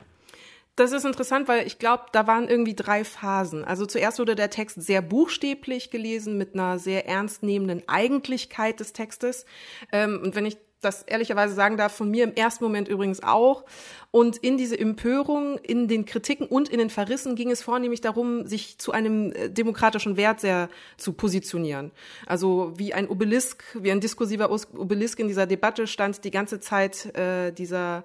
Das 0.77 0.91
ist 0.91 1.05
interessant, 1.05 1.47
weil 1.47 1.67
ich 1.67 1.79
glaube, 1.79 2.07
da 2.11 2.27
waren 2.27 2.49
irgendwie 2.49 2.75
drei 2.75 3.05
Phasen. 3.05 3.65
Also 3.65 3.87
zuerst 3.87 4.19
wurde 4.19 4.35
der 4.35 4.51
Text 4.51 4.83
sehr 4.83 5.03
buchstäblich 5.03 5.91
gelesen 5.91 6.37
mit 6.37 6.55
einer 6.55 6.81
sehr 6.81 7.07
ernstnehmenden 7.07 7.89
Eigentlichkeit 7.89 8.81
des 8.81 8.93
Textes. 8.93 9.47
Ähm, 9.93 10.21
und 10.25 10.35
wenn 10.35 10.47
ich 10.47 10.57
das 10.85 11.03
ehrlicherweise 11.03 11.55
sagen 11.55 11.77
darf, 11.77 11.95
von 11.95 12.11
mir 12.11 12.25
im 12.25 12.35
ersten 12.35 12.63
Moment 12.63 12.89
übrigens 12.89 13.23
auch. 13.23 13.65
Und 14.11 14.37
in 14.37 14.59
diese 14.59 14.79
Empörung, 14.79 15.59
in 15.59 15.89
den 15.89 16.05
Kritiken 16.05 16.47
und 16.47 16.69
in 16.69 16.79
den 16.79 16.91
Verrissen 16.91 17.37
ging 17.37 17.51
es 17.51 17.63
vornehmlich 17.63 18.01
darum, 18.01 18.47
sich 18.47 18.79
zu 18.79 18.93
einem 18.93 19.33
äh, 19.33 19.51
demokratischen 19.51 20.17
Wert 20.17 20.41
sehr 20.41 20.69
zu 20.97 21.13
positionieren. 21.13 21.91
Also 22.27 22.73
wie 22.77 22.95
ein 22.95 23.09
Obelisk, 23.09 23.65
wie 23.75 23.91
ein 23.91 24.01
diskursiver 24.01 24.51
Obelisk 24.51 25.19
in 25.19 25.29
dieser 25.29 25.47
Debatte 25.47 25.87
stand 25.87 26.25
die 26.25 26.31
ganze 26.31 26.61
Zeit 26.61 27.15
äh, 27.17 27.51
dieser 27.53 28.05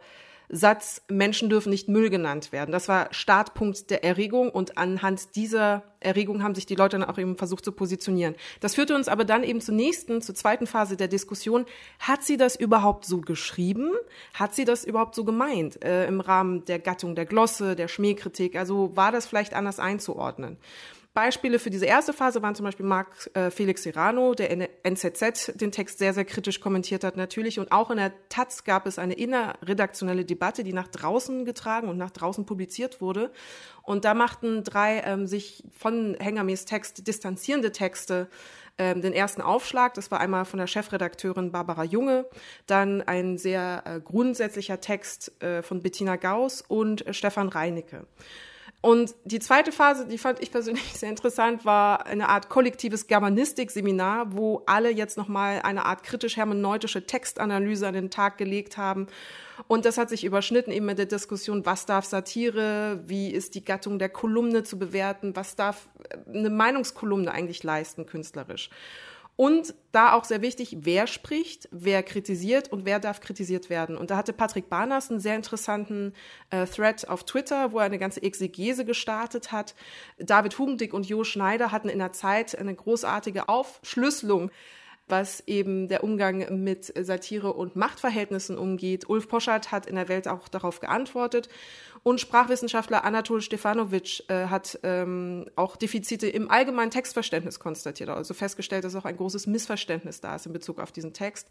Satz, 0.49 1.03
Menschen 1.07 1.49
dürfen 1.49 1.69
nicht 1.69 1.87
Müll 1.87 2.09
genannt 2.09 2.51
werden. 2.51 2.71
Das 2.71 2.87
war 2.87 3.07
Startpunkt 3.11 3.91
der 3.91 4.03
Erregung 4.03 4.49
und 4.49 4.79
anhand 4.79 5.35
dieser 5.35 5.83
Erregung 5.99 6.41
haben 6.41 6.55
sich 6.55 6.65
die 6.65 6.75
Leute 6.75 6.97
dann 6.97 7.07
auch 7.07 7.19
eben 7.19 7.37
versucht 7.37 7.63
zu 7.63 7.71
positionieren. 7.71 8.35
Das 8.59 8.73
führte 8.73 8.95
uns 8.95 9.07
aber 9.07 9.25
dann 9.25 9.43
eben 9.43 9.61
zur 9.61 9.75
nächsten, 9.75 10.23
zur 10.23 10.33
zweiten 10.33 10.65
Phase 10.65 10.97
der 10.97 11.07
Diskussion. 11.07 11.65
Hat 11.99 12.23
sie 12.23 12.37
das 12.37 12.55
überhaupt 12.55 13.05
so 13.05 13.21
geschrieben? 13.21 13.91
Hat 14.33 14.55
sie 14.55 14.65
das 14.65 14.85
überhaupt 14.85 15.13
so 15.13 15.23
gemeint 15.23 15.83
äh, 15.83 16.07
im 16.07 16.19
Rahmen 16.19 16.65
der 16.65 16.79
Gattung 16.79 17.13
der 17.13 17.25
Glosse, 17.25 17.75
der 17.75 17.87
Schmähkritik? 17.87 18.55
Also 18.55 18.95
war 18.95 19.11
das 19.11 19.27
vielleicht 19.27 19.53
anders 19.53 19.79
einzuordnen? 19.79 20.57
Beispiele 21.13 21.59
für 21.59 21.69
diese 21.69 21.85
erste 21.85 22.13
Phase 22.13 22.41
waren 22.41 22.55
zum 22.55 22.65
Beispiel 22.65 22.85
Marc 22.85 23.29
äh, 23.33 23.49
Felix 23.49 23.83
Serrano, 23.83 24.35
der 24.35 24.51
in 24.51 24.59
der 24.59 24.69
NZZ 24.83 25.53
den 25.55 25.71
Text 25.71 25.97
sehr, 25.97 26.13
sehr 26.13 26.23
kritisch 26.23 26.59
kommentiert 26.59 27.03
hat 27.03 27.17
natürlich. 27.17 27.59
Und 27.59 27.71
auch 27.71 27.89
in 27.89 27.97
der 27.97 28.13
Taz 28.29 28.63
gab 28.63 28.85
es 28.85 28.99
eine 28.99 29.15
innerredaktionelle 29.15 30.23
Debatte, 30.23 30.63
die 30.63 30.71
nach 30.71 30.87
draußen 30.87 31.45
getragen 31.45 31.89
und 31.89 31.97
nach 31.97 32.11
draußen 32.11 32.45
publiziert 32.45 33.01
wurde. 33.01 33.31
Und 33.81 34.05
da 34.05 34.13
machten 34.13 34.63
drei 34.63 34.99
ähm, 34.99 35.25
sich 35.25 35.63
von 35.75 36.15
Hengames 36.19 36.65
Text 36.65 37.07
distanzierende 37.07 37.71
Texte 37.71 38.29
ähm, 38.77 39.01
den 39.01 39.13
ersten 39.13 39.41
Aufschlag. 39.41 39.95
Das 39.95 40.11
war 40.11 40.19
einmal 40.19 40.45
von 40.45 40.59
der 40.59 40.67
Chefredakteurin 40.67 41.51
Barbara 41.51 41.83
Junge, 41.83 42.27
dann 42.65 43.01
ein 43.01 43.37
sehr 43.37 43.83
äh, 43.85 43.99
grundsätzlicher 43.99 44.79
Text 44.79 45.41
äh, 45.41 45.63
von 45.63 45.81
Bettina 45.81 46.15
Gauss 46.15 46.61
und 46.61 47.05
äh, 47.05 47.13
Stefan 47.13 47.49
Reinicke. 47.49 48.05
Und 48.81 49.13
die 49.25 49.39
zweite 49.39 49.73
Phase, 49.73 50.07
die 50.07 50.17
fand 50.17 50.41
ich 50.41 50.51
persönlich 50.51 50.83
sehr 50.93 51.09
interessant, 51.09 51.65
war 51.65 52.05
eine 52.05 52.29
Art 52.29 52.47
kollektives 52.47 53.07
Germanistik-Seminar, 53.07 54.33
wo 54.33 54.63
alle 54.67 54.89
jetzt 54.89 55.17
nochmal 55.17 55.61
eine 55.63 55.85
Art 55.85 56.03
kritisch-hermeneutische 56.03 57.05
Textanalyse 57.05 57.87
an 57.87 57.93
den 57.93 58.09
Tag 58.09 58.37
gelegt 58.37 58.77
haben. 58.77 59.07
Und 59.67 59.83
das 59.83 59.97
hat 59.97 60.09
sich 60.09 60.23
überschnitten 60.23 60.71
eben 60.71 60.85
mit 60.85 60.97
der 60.97 61.07
Diskussion, 61.07 61.65
was 61.65 61.85
darf 61.85 62.05
Satire, 62.05 63.03
wie 63.05 63.29
ist 63.29 63.55
die 63.55 63.65
Gattung 63.65 63.99
der 63.99 64.09
Kolumne 64.09 64.63
zu 64.63 64.79
bewerten, 64.79 65.35
was 65.35 65.57
darf 65.57 65.89
eine 66.33 66.49
Meinungskolumne 66.49 67.31
eigentlich 67.31 67.63
leisten 67.63 68.05
künstlerisch. 68.05 68.69
Und 69.39 69.73
da 69.93 70.11
auch 70.11 70.25
sehr 70.25 70.41
wichtig, 70.41 70.79
wer 70.81 71.07
spricht, 71.07 71.69
wer 71.71 72.03
kritisiert 72.03 72.73
und 72.73 72.83
wer 72.83 72.99
darf 72.99 73.21
kritisiert 73.21 73.69
werden. 73.69 73.95
Und 73.95 74.11
da 74.11 74.17
hatte 74.17 74.33
Patrick 74.33 74.67
Barners 74.69 75.09
einen 75.09 75.21
sehr 75.21 75.37
interessanten 75.37 76.11
äh, 76.49 76.65
Thread 76.65 77.07
auf 77.07 77.23
Twitter, 77.23 77.71
wo 77.71 77.79
er 77.79 77.85
eine 77.85 77.99
ganze 77.99 78.21
Exegese 78.21 78.83
gestartet 78.83 79.53
hat. 79.53 79.75
David 80.17 80.59
Hugendick 80.59 80.93
und 80.93 81.07
Jo 81.07 81.23
Schneider 81.23 81.71
hatten 81.71 81.87
in 81.87 81.99
der 81.99 82.11
Zeit 82.11 82.59
eine 82.59 82.75
großartige 82.75 83.47
Aufschlüsselung 83.47 84.51
was 85.11 85.41
eben 85.47 85.87
der 85.87 86.03
Umgang 86.03 86.63
mit 86.63 86.93
Satire 86.95 87.53
und 87.53 87.75
Machtverhältnissen 87.75 88.59
umgeht. 88.59 89.09
Ulf 89.09 89.27
Poschardt 89.27 89.71
hat 89.71 89.87
in 89.87 89.95
der 89.95 90.07
Welt 90.07 90.27
auch 90.27 90.47
darauf 90.47 90.79
geantwortet. 90.81 91.49
Und 92.03 92.21
Sprachwissenschaftler 92.21 93.03
Anatol 93.03 93.41
Stefanovic 93.41 94.23
äh, 94.29 94.45
hat 94.47 94.79
ähm, 94.83 95.45
auch 95.55 95.75
Defizite 95.75 96.27
im 96.27 96.49
allgemeinen 96.49 96.91
Textverständnis 96.91 97.59
konstatiert, 97.59 98.09
also 98.09 98.33
festgestellt, 98.33 98.83
dass 98.83 98.95
auch 98.95 99.05
ein 99.05 99.17
großes 99.17 99.47
Missverständnis 99.47 100.21
da 100.21 100.35
ist 100.35 100.45
in 100.45 100.53
Bezug 100.53 100.79
auf 100.79 100.91
diesen 100.91 101.13
Text. 101.13 101.47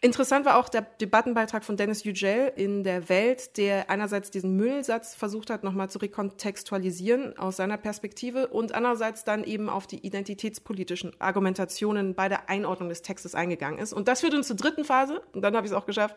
Interessant 0.00 0.44
war 0.44 0.58
auch 0.58 0.68
der 0.68 0.82
Debattenbeitrag 0.82 1.64
von 1.64 1.76
Dennis 1.76 2.04
Yücel 2.04 2.52
in 2.56 2.82
der 2.82 3.08
Welt, 3.08 3.56
der 3.56 3.88
einerseits 3.88 4.30
diesen 4.30 4.56
Müllsatz 4.56 5.14
versucht 5.14 5.50
hat, 5.50 5.64
nochmal 5.64 5.88
zu 5.88 5.98
rekontextualisieren 5.98 7.38
aus 7.38 7.56
seiner 7.56 7.78
Perspektive 7.78 8.48
und 8.48 8.74
andererseits 8.74 9.24
dann 9.24 9.44
eben 9.44 9.70
auf 9.70 9.86
die 9.86 10.04
identitätspolitischen 10.04 11.18
Argumentationen 11.20 12.14
bei 12.14 12.28
der 12.28 12.50
Einordnung 12.50 12.88
des 12.88 13.02
Textes 13.02 13.34
eingegangen 13.34 13.78
ist. 13.78 13.92
Und 13.92 14.08
das 14.08 14.20
führt 14.20 14.34
uns 14.34 14.48
zur 14.48 14.56
dritten 14.56 14.84
Phase, 14.84 15.22
und 15.32 15.42
dann 15.42 15.56
habe 15.56 15.66
ich 15.66 15.72
es 15.72 15.76
auch 15.76 15.86
geschafft, 15.86 16.16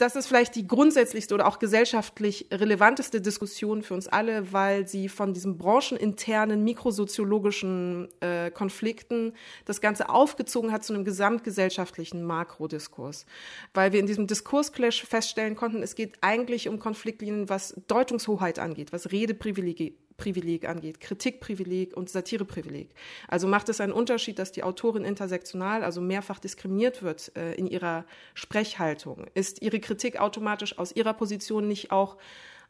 das 0.00 0.16
ist 0.16 0.26
vielleicht 0.26 0.54
die 0.54 0.66
grundsätzlichste 0.66 1.34
oder 1.34 1.46
auch 1.46 1.58
gesellschaftlich 1.58 2.46
relevanteste 2.50 3.20
Diskussion 3.20 3.82
für 3.82 3.92
uns 3.94 4.08
alle, 4.08 4.52
weil 4.52 4.88
sie 4.88 5.08
von 5.08 5.34
diesen 5.34 5.58
brancheninternen 5.58 6.64
mikrosoziologischen 6.64 8.08
äh, 8.20 8.50
Konflikten 8.50 9.34
das 9.66 9.82
Ganze 9.82 10.08
aufgezogen 10.08 10.72
hat 10.72 10.84
zu 10.84 10.94
einem 10.94 11.04
gesamtgesellschaftlichen 11.04 12.24
Makrodiskurs. 12.24 13.26
Weil 13.74 13.92
wir 13.92 14.00
in 14.00 14.06
diesem 14.06 14.26
Diskursclash 14.26 15.04
feststellen 15.04 15.54
konnten, 15.54 15.82
es 15.82 15.94
geht 15.94 16.16
eigentlich 16.22 16.68
um 16.68 16.78
Konfliktlinien, 16.78 17.50
was 17.50 17.74
Deutungshoheit 17.86 18.58
angeht, 18.58 18.92
was 18.92 19.12
Redeprivilegien 19.12 19.94
Privileg 20.20 20.68
angeht, 20.68 21.00
Kritikprivileg 21.00 21.96
und 21.96 22.10
Satireprivileg. 22.10 22.90
Also 23.26 23.48
macht 23.48 23.70
es 23.70 23.80
einen 23.80 23.94
Unterschied, 23.94 24.38
dass 24.38 24.52
die 24.52 24.62
Autorin 24.62 25.04
intersektional, 25.04 25.82
also 25.82 26.02
mehrfach 26.02 26.38
diskriminiert 26.38 27.02
wird 27.02 27.32
äh, 27.36 27.54
in 27.54 27.66
ihrer 27.66 28.04
Sprechhaltung? 28.34 29.26
Ist 29.32 29.62
ihre 29.62 29.80
Kritik 29.80 30.20
automatisch 30.20 30.78
aus 30.78 30.92
ihrer 30.92 31.14
Position 31.14 31.66
nicht 31.66 31.90
auch 31.90 32.18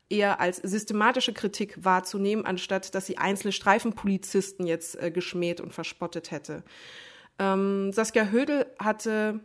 eher 0.08 0.40
als 0.40 0.58
systematische 0.58 1.32
Kritik 1.32 1.84
wahrzunehmen, 1.84 2.46
anstatt 2.46 2.94
dass 2.94 3.06
sie 3.06 3.18
einzelne 3.18 3.52
Streifenpolizisten 3.52 4.66
jetzt 4.66 5.00
äh, 5.02 5.10
geschmäht 5.10 5.60
und 5.60 5.74
verspottet 5.74 6.30
hätte? 6.30 6.62
Ähm, 7.40 7.92
Saskia 7.92 8.26
Hödel 8.26 8.66
hatte 8.78 9.40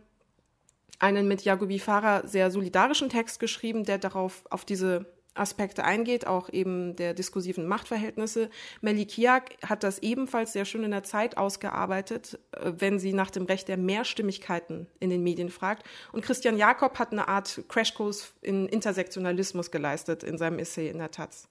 einen 1.00 1.26
mit 1.26 1.42
Jagobi 1.42 1.80
Farah 1.80 2.24
sehr 2.26 2.52
solidarischen 2.52 3.08
Text 3.08 3.40
geschrieben, 3.40 3.84
der 3.84 3.98
darauf 3.98 4.44
auf 4.48 4.64
diese 4.64 5.06
Aspekte 5.38 5.84
eingeht, 5.84 6.26
auch 6.26 6.48
eben 6.48 6.96
der 6.96 7.14
diskursiven 7.14 7.66
Machtverhältnisse. 7.66 8.50
Melly 8.80 9.06
Kiak 9.06 9.56
hat 9.64 9.82
das 9.82 9.98
ebenfalls 10.00 10.52
sehr 10.52 10.64
schön 10.64 10.84
in 10.84 10.90
der 10.90 11.02
Zeit 11.02 11.36
ausgearbeitet, 11.36 12.38
äh, 12.52 12.72
wenn 12.78 12.98
sie 12.98 13.12
nach 13.12 13.30
dem 13.30 13.44
Recht 13.44 13.68
der 13.68 13.76
Mehrstimmigkeiten 13.76 14.86
in 15.00 15.10
den 15.10 15.22
Medien 15.22 15.50
fragt. 15.50 15.86
Und 16.12 16.22
Christian 16.22 16.56
Jakob 16.56 16.98
hat 16.98 17.12
eine 17.12 17.28
Art 17.28 17.62
Crashkurs 17.68 18.34
in 18.42 18.66
Intersektionalismus 18.66 19.70
geleistet 19.70 20.22
in 20.22 20.38
seinem 20.38 20.58
Essay 20.58 20.88
in 20.88 20.98
der 20.98 21.10
Taz. 21.10 21.48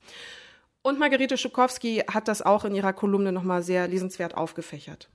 Und 0.81 0.99
Margarete 0.99 1.37
Schukowski 1.37 2.03
hat 2.07 2.27
das 2.27 2.43
auch 2.43 2.63
in 2.63 2.75
ihrer 2.75 2.93
Kolumne 2.93 3.31
nochmal 3.31 3.63
sehr 3.63 3.87
lesenswert 3.87 4.37
aufgefächert. 4.37 5.09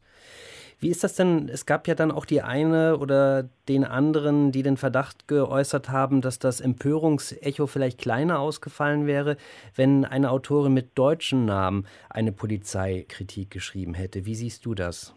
Wie 0.80 0.88
ist 0.88 1.04
das 1.04 1.14
denn? 1.14 1.50
Es 1.50 1.66
gab 1.66 1.86
ja 1.86 1.94
dann 1.94 2.10
auch 2.10 2.24
die 2.24 2.40
eine 2.40 2.96
oder 2.96 3.48
den 3.68 3.84
anderen, 3.84 4.50
die 4.50 4.62
den 4.62 4.78
Verdacht 4.78 5.28
geäußert 5.28 5.90
haben, 5.90 6.22
dass 6.22 6.38
das 6.38 6.62
Empörungsecho 6.62 7.66
vielleicht 7.66 7.98
kleiner 7.98 8.38
ausgefallen 8.38 9.06
wäre, 9.06 9.36
wenn 9.76 10.06
eine 10.06 10.30
Autorin 10.30 10.72
mit 10.72 10.96
deutschen 10.96 11.44
Namen 11.44 11.86
eine 12.08 12.32
Polizeikritik 12.32 13.50
geschrieben 13.50 13.92
hätte. 13.92 14.24
Wie 14.24 14.34
siehst 14.34 14.64
du 14.64 14.74
das? 14.74 15.12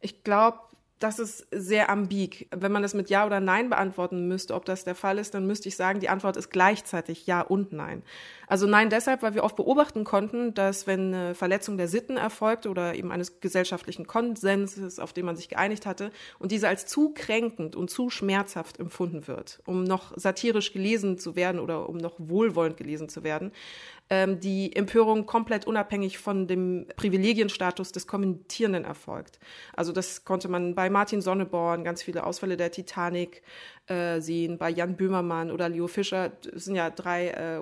Ich 0.00 0.24
glaube, 0.24 0.58
das 1.04 1.18
ist 1.18 1.46
sehr 1.50 1.90
ambig. 1.90 2.48
Wenn 2.50 2.72
man 2.72 2.82
das 2.82 2.94
mit 2.94 3.10
Ja 3.10 3.26
oder 3.26 3.38
Nein 3.38 3.68
beantworten 3.68 4.26
müsste, 4.26 4.54
ob 4.54 4.64
das 4.64 4.84
der 4.84 4.94
Fall 4.94 5.18
ist, 5.18 5.34
dann 5.34 5.46
müsste 5.46 5.68
ich 5.68 5.76
sagen, 5.76 6.00
die 6.00 6.08
Antwort 6.08 6.38
ist 6.38 6.48
gleichzeitig 6.48 7.26
Ja 7.26 7.42
und 7.42 7.74
Nein. 7.74 8.02
Also 8.46 8.66
Nein 8.66 8.88
deshalb, 8.88 9.22
weil 9.22 9.34
wir 9.34 9.44
oft 9.44 9.54
beobachten 9.54 10.04
konnten, 10.04 10.54
dass 10.54 10.86
wenn 10.86 11.12
eine 11.12 11.34
Verletzung 11.34 11.76
der 11.76 11.88
Sitten 11.88 12.16
erfolgt 12.16 12.66
oder 12.66 12.94
eben 12.94 13.12
eines 13.12 13.40
gesellschaftlichen 13.40 14.06
Konsenses, 14.06 14.98
auf 14.98 15.12
den 15.12 15.26
man 15.26 15.36
sich 15.36 15.50
geeinigt 15.50 15.84
hatte, 15.84 16.10
und 16.38 16.52
diese 16.52 16.68
als 16.68 16.86
zu 16.86 17.12
kränkend 17.12 17.76
und 17.76 17.90
zu 17.90 18.08
schmerzhaft 18.08 18.80
empfunden 18.80 19.28
wird, 19.28 19.60
um 19.66 19.84
noch 19.84 20.14
satirisch 20.16 20.72
gelesen 20.72 21.18
zu 21.18 21.36
werden 21.36 21.60
oder 21.60 21.86
um 21.86 21.98
noch 21.98 22.14
wohlwollend 22.16 22.78
gelesen 22.78 23.10
zu 23.10 23.24
werden, 23.24 23.52
ähm, 24.10 24.38
die 24.40 24.74
Empörung 24.76 25.24
komplett 25.24 25.66
unabhängig 25.66 26.18
von 26.18 26.46
dem 26.46 26.86
Privilegienstatus 26.96 27.90
des 27.92 28.06
Kommentierenden 28.06 28.84
erfolgt. 28.84 29.38
Also 29.74 29.92
das 29.92 30.24
konnte 30.24 30.48
man 30.48 30.74
bei 30.74 30.90
Martin 30.90 31.22
Sonneborn, 31.22 31.84
ganz 31.84 32.02
viele 32.02 32.24
Ausfälle 32.24 32.56
der 32.56 32.70
Titanic 32.70 33.42
äh, 33.86 34.20
sehen, 34.20 34.58
bei 34.58 34.70
Jan 34.70 34.96
Böhmermann 34.96 35.50
oder 35.50 35.68
Leo 35.68 35.86
Fischer, 35.86 36.30
das 36.30 36.66
sind 36.66 36.74
ja 36.74 36.90
drei 36.90 37.28
äh, 37.28 37.60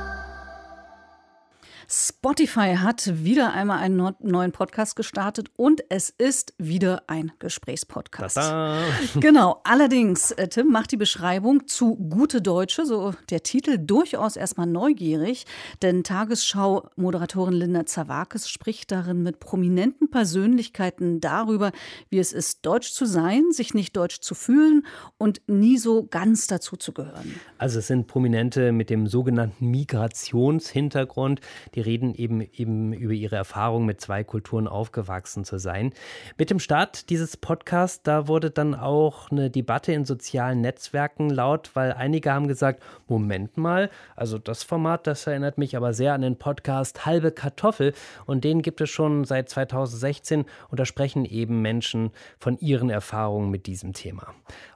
Spotify 1.94 2.76
hat 2.78 3.26
wieder 3.26 3.52
einmal 3.52 3.80
einen 3.80 4.16
neuen 4.22 4.54
Podcast 4.54 4.96
gestartet 4.96 5.52
und 5.58 5.84
es 5.90 6.10
ist 6.10 6.54
wieder 6.58 7.04
ein 7.08 7.34
Gesprächspodcast. 7.40 8.36
Tada. 8.36 8.78
Genau, 9.20 9.60
allerdings, 9.66 10.32
äh, 10.32 10.48
Tim 10.48 10.72
macht 10.72 10.94
die 10.94 10.98
Beschreibung 10.98 11.68
zu 11.68 11.98
Gute 11.98 12.42
Deutsche, 12.42 12.86
so 12.86 13.14
der 13.30 13.44
Titel, 13.44 13.78
durchaus 13.78 14.38
erstmal 14.38 14.68
neugierig, 14.68 15.46
denn 15.82 16.04
Tagesschau-Moderatorin 16.04 17.56
Linda 17.56 17.86
Zawakis 17.86 18.48
spricht 18.48 18.92
darin 18.92 19.22
mit 19.22 19.42
prominenten 19.42 20.10
Persönlichkeiten 20.10 21.20
darüber, 21.20 21.74
wie 22.10 22.20
es 22.20 22.32
ist, 22.32 22.66
deutsch 22.66 22.94
zu 22.94 23.06
sein, 23.06 23.52
sich 23.52 23.74
nicht 23.74 23.98
deutsch 23.98 24.22
zu 24.22 24.34
fühlen 24.34 24.86
und 25.18 25.42
nie 25.48 25.78
so 25.78 26.08
ganz 26.10 26.48
dazu 26.48 26.78
zu 26.78 26.94
gehören. 26.94 27.36
Also 27.58 27.80
es 27.80 27.88
sind 27.88 28.08
Prominente 28.08 28.72
mit 28.72 28.90
dem 28.90 29.08
sogenannten 29.08 29.70
Migrationshintergrund, 29.70 31.42
die 31.76 31.81
die 31.81 31.81
reden 31.86 32.14
eben, 32.16 32.42
eben 32.42 32.94
über 32.94 33.14
ihre 33.14 33.36
Erfahrung, 33.36 33.86
mit 33.86 34.02
zwei 34.02 34.24
Kulturen 34.24 34.68
aufgewachsen 34.68 35.44
zu 35.44 35.58
sein. 35.58 35.94
Mit 36.38 36.50
dem 36.50 36.60
Start 36.60 37.10
dieses 37.10 37.38
Podcasts, 37.38 38.02
da 38.04 38.28
wurde 38.28 38.52
dann 38.52 38.76
auch 38.76 39.32
eine 39.32 39.50
Debatte 39.50 39.94
in 39.94 40.06
sozialen 40.06 40.62
Netzwerken 40.62 41.30
laut, 41.30 41.72
weil 41.74 41.94
einige 41.94 42.32
haben 42.32 42.48
gesagt, 42.48 42.82
Moment 43.08 43.58
mal, 43.58 43.90
also 44.16 44.38
das 44.38 44.64
Format, 44.64 45.08
das 45.08 45.28
erinnert 45.28 45.58
mich 45.58 45.76
aber 45.76 45.94
sehr 45.94 46.14
an 46.14 46.22
den 46.22 46.38
Podcast 46.38 47.06
Halbe 47.06 47.32
Kartoffel 47.32 47.94
und 48.26 48.44
den 48.44 48.62
gibt 48.62 48.82
es 48.82 48.90
schon 48.90 49.26
seit 49.26 49.50
2016 49.50 50.46
und 50.70 50.80
da 50.80 50.86
sprechen 50.86 51.26
eben 51.26 51.62
Menschen 51.62 52.12
von 52.40 52.58
ihren 52.60 52.90
Erfahrungen 52.90 53.50
mit 53.50 53.66
diesem 53.68 53.94
Thema. 53.94 54.34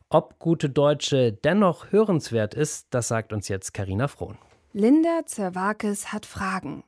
Ob 0.10 0.40
gute 0.40 0.70
Deutsche 0.70 1.34
dennoch 1.34 1.92
hörenswert 1.92 2.54
ist, 2.54 2.88
das 2.92 3.08
sagt 3.08 3.34
uns 3.34 3.48
jetzt 3.48 3.74
Karina 3.74 4.08
Frohn. 4.08 4.38
Linda 4.78 5.26
Zerwakis 5.26 6.12
hat 6.12 6.26
Fragen. 6.26 6.84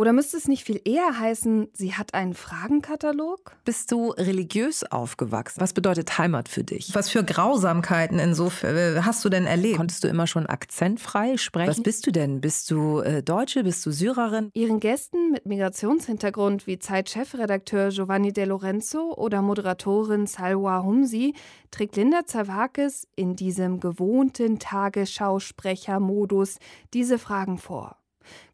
Oder 0.00 0.14
müsste 0.14 0.38
es 0.38 0.48
nicht 0.48 0.64
viel 0.64 0.80
eher 0.86 1.20
heißen, 1.20 1.68
sie 1.74 1.92
hat 1.92 2.14
einen 2.14 2.32
Fragenkatalog? 2.32 3.54
Bist 3.66 3.92
du 3.92 4.08
religiös 4.12 4.82
aufgewachsen? 4.82 5.60
Was 5.60 5.74
bedeutet 5.74 6.16
Heimat 6.16 6.48
für 6.48 6.64
dich? 6.64 6.94
Was 6.94 7.10
für 7.10 7.22
Grausamkeiten 7.22 8.18
insofern 8.18 8.76
äh, 8.76 9.02
hast 9.02 9.22
du 9.26 9.28
denn 9.28 9.44
erlebt? 9.44 9.76
Konntest 9.76 10.02
du 10.02 10.08
immer 10.08 10.26
schon 10.26 10.46
akzentfrei 10.46 11.36
sprechen? 11.36 11.68
Was 11.68 11.82
bist 11.82 12.06
du 12.06 12.12
denn? 12.12 12.40
Bist 12.40 12.70
du 12.70 13.00
äh, 13.00 13.22
Deutsche? 13.22 13.62
Bist 13.62 13.84
du 13.84 13.90
Syrerin? 13.90 14.48
Ihren 14.54 14.80
Gästen 14.80 15.32
mit 15.32 15.44
Migrationshintergrund 15.44 16.66
wie 16.66 16.78
Zeit-Chefredakteur 16.78 17.90
Giovanni 17.90 18.32
De 18.32 18.46
Lorenzo 18.46 19.12
oder 19.12 19.42
Moderatorin 19.42 20.26
Salwa 20.26 20.82
Humsi 20.82 21.34
trägt 21.70 21.96
Linda 21.96 22.24
Zawakis 22.24 23.06
in 23.16 23.36
diesem 23.36 23.80
gewohnten 23.80 24.58
Tagesschausprechermodus 24.60 26.56
diese 26.94 27.18
Fragen 27.18 27.58
vor. 27.58 27.99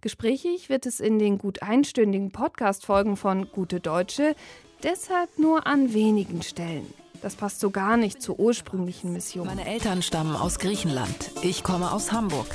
Gesprächig 0.00 0.68
wird 0.68 0.86
es 0.86 1.00
in 1.00 1.18
den 1.18 1.38
gut 1.38 1.62
einstündigen 1.62 2.30
Podcast-Folgen 2.30 3.16
von 3.16 3.50
Gute 3.50 3.80
Deutsche 3.80 4.34
deshalb 4.82 5.38
nur 5.38 5.66
an 5.66 5.92
wenigen 5.92 6.42
Stellen. 6.42 6.86
Das 7.22 7.34
passt 7.34 7.60
so 7.60 7.70
gar 7.70 7.96
nicht 7.96 8.22
zur 8.22 8.38
ursprünglichen 8.38 9.12
Mission. 9.12 9.46
Meine 9.46 9.66
Eltern 9.66 10.02
stammen 10.02 10.36
aus 10.36 10.58
Griechenland. 10.58 11.32
Ich 11.42 11.64
komme 11.64 11.92
aus 11.92 12.12
Hamburg. 12.12 12.46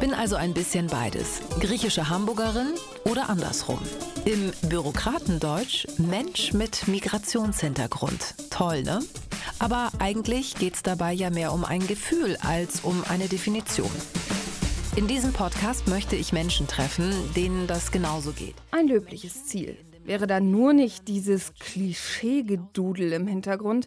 Bin 0.00 0.12
also 0.12 0.36
ein 0.36 0.54
bisschen 0.54 0.88
beides. 0.88 1.40
Griechische 1.60 2.08
Hamburgerin 2.08 2.74
oder 3.04 3.30
andersrum. 3.30 3.78
Im 4.24 4.52
Bürokratendeutsch 4.68 5.86
Mensch 5.98 6.52
mit 6.52 6.88
Migrationshintergrund. 6.88 8.34
Toll, 8.50 8.82
ne? 8.82 9.00
Aber 9.60 9.90
eigentlich 9.98 10.56
geht 10.56 10.74
es 10.74 10.82
dabei 10.82 11.12
ja 11.12 11.30
mehr 11.30 11.52
um 11.52 11.64
ein 11.64 11.86
Gefühl 11.86 12.36
als 12.42 12.80
um 12.80 13.02
eine 13.08 13.28
Definition. 13.28 13.90
In 14.98 15.06
diesem 15.06 15.32
Podcast 15.32 15.86
möchte 15.86 16.16
ich 16.16 16.32
Menschen 16.32 16.66
treffen, 16.66 17.12
denen 17.36 17.68
das 17.68 17.92
genauso 17.92 18.32
geht. 18.32 18.56
Ein 18.72 18.88
löbliches 18.88 19.46
Ziel. 19.46 19.78
Wäre 20.02 20.26
da 20.26 20.40
nur 20.40 20.72
nicht 20.72 21.06
dieses 21.06 21.54
Klischeegedudel 21.54 23.12
im 23.12 23.28
Hintergrund, 23.28 23.86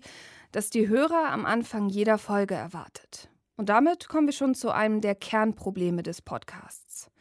das 0.53 0.69
die 0.69 0.87
Hörer 0.87 1.27
am 1.31 1.45
Anfang 1.45 1.89
jeder 1.89 2.17
Folge 2.17 2.55
erwartet. 2.55 3.29
Und 3.57 3.67
damit 3.67 4.07
kommen 4.07 4.27
wir 4.27 4.33
schon 4.33 4.55
zu 4.55 4.71
einem 4.71 5.01
der 5.01 5.15
Kernprobleme 5.15 6.01
des 6.01 6.21
Podcasts. 6.21 7.11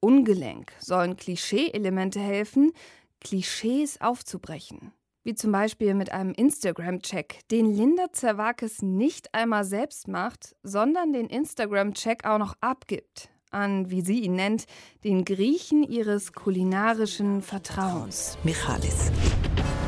Ungelenk 0.00 0.72
sollen 0.78 1.16
Klischee-Elemente 1.16 2.20
helfen, 2.20 2.72
Klischees 3.20 4.00
aufzubrechen. 4.00 4.92
Wie 5.22 5.34
zum 5.34 5.52
Beispiel 5.52 5.92
mit 5.92 6.12
einem 6.12 6.32
Instagram-Check, 6.32 7.46
den 7.50 7.66
Linda 7.66 8.10
Zerwakis 8.10 8.80
nicht 8.80 9.34
einmal 9.34 9.64
selbst 9.64 10.08
macht, 10.08 10.56
sondern 10.62 11.12
den 11.12 11.26
Instagram-Check 11.26 12.24
auch 12.24 12.38
noch 12.38 12.54
abgibt 12.62 13.28
an, 13.54 13.90
wie 13.90 14.02
sie 14.02 14.20
ihn 14.20 14.34
nennt, 14.34 14.66
den 15.04 15.24
Griechen 15.24 15.82
ihres 15.82 16.32
kulinarischen 16.32 17.40
Vertrauens. 17.40 18.36
Michalis. 18.44 19.10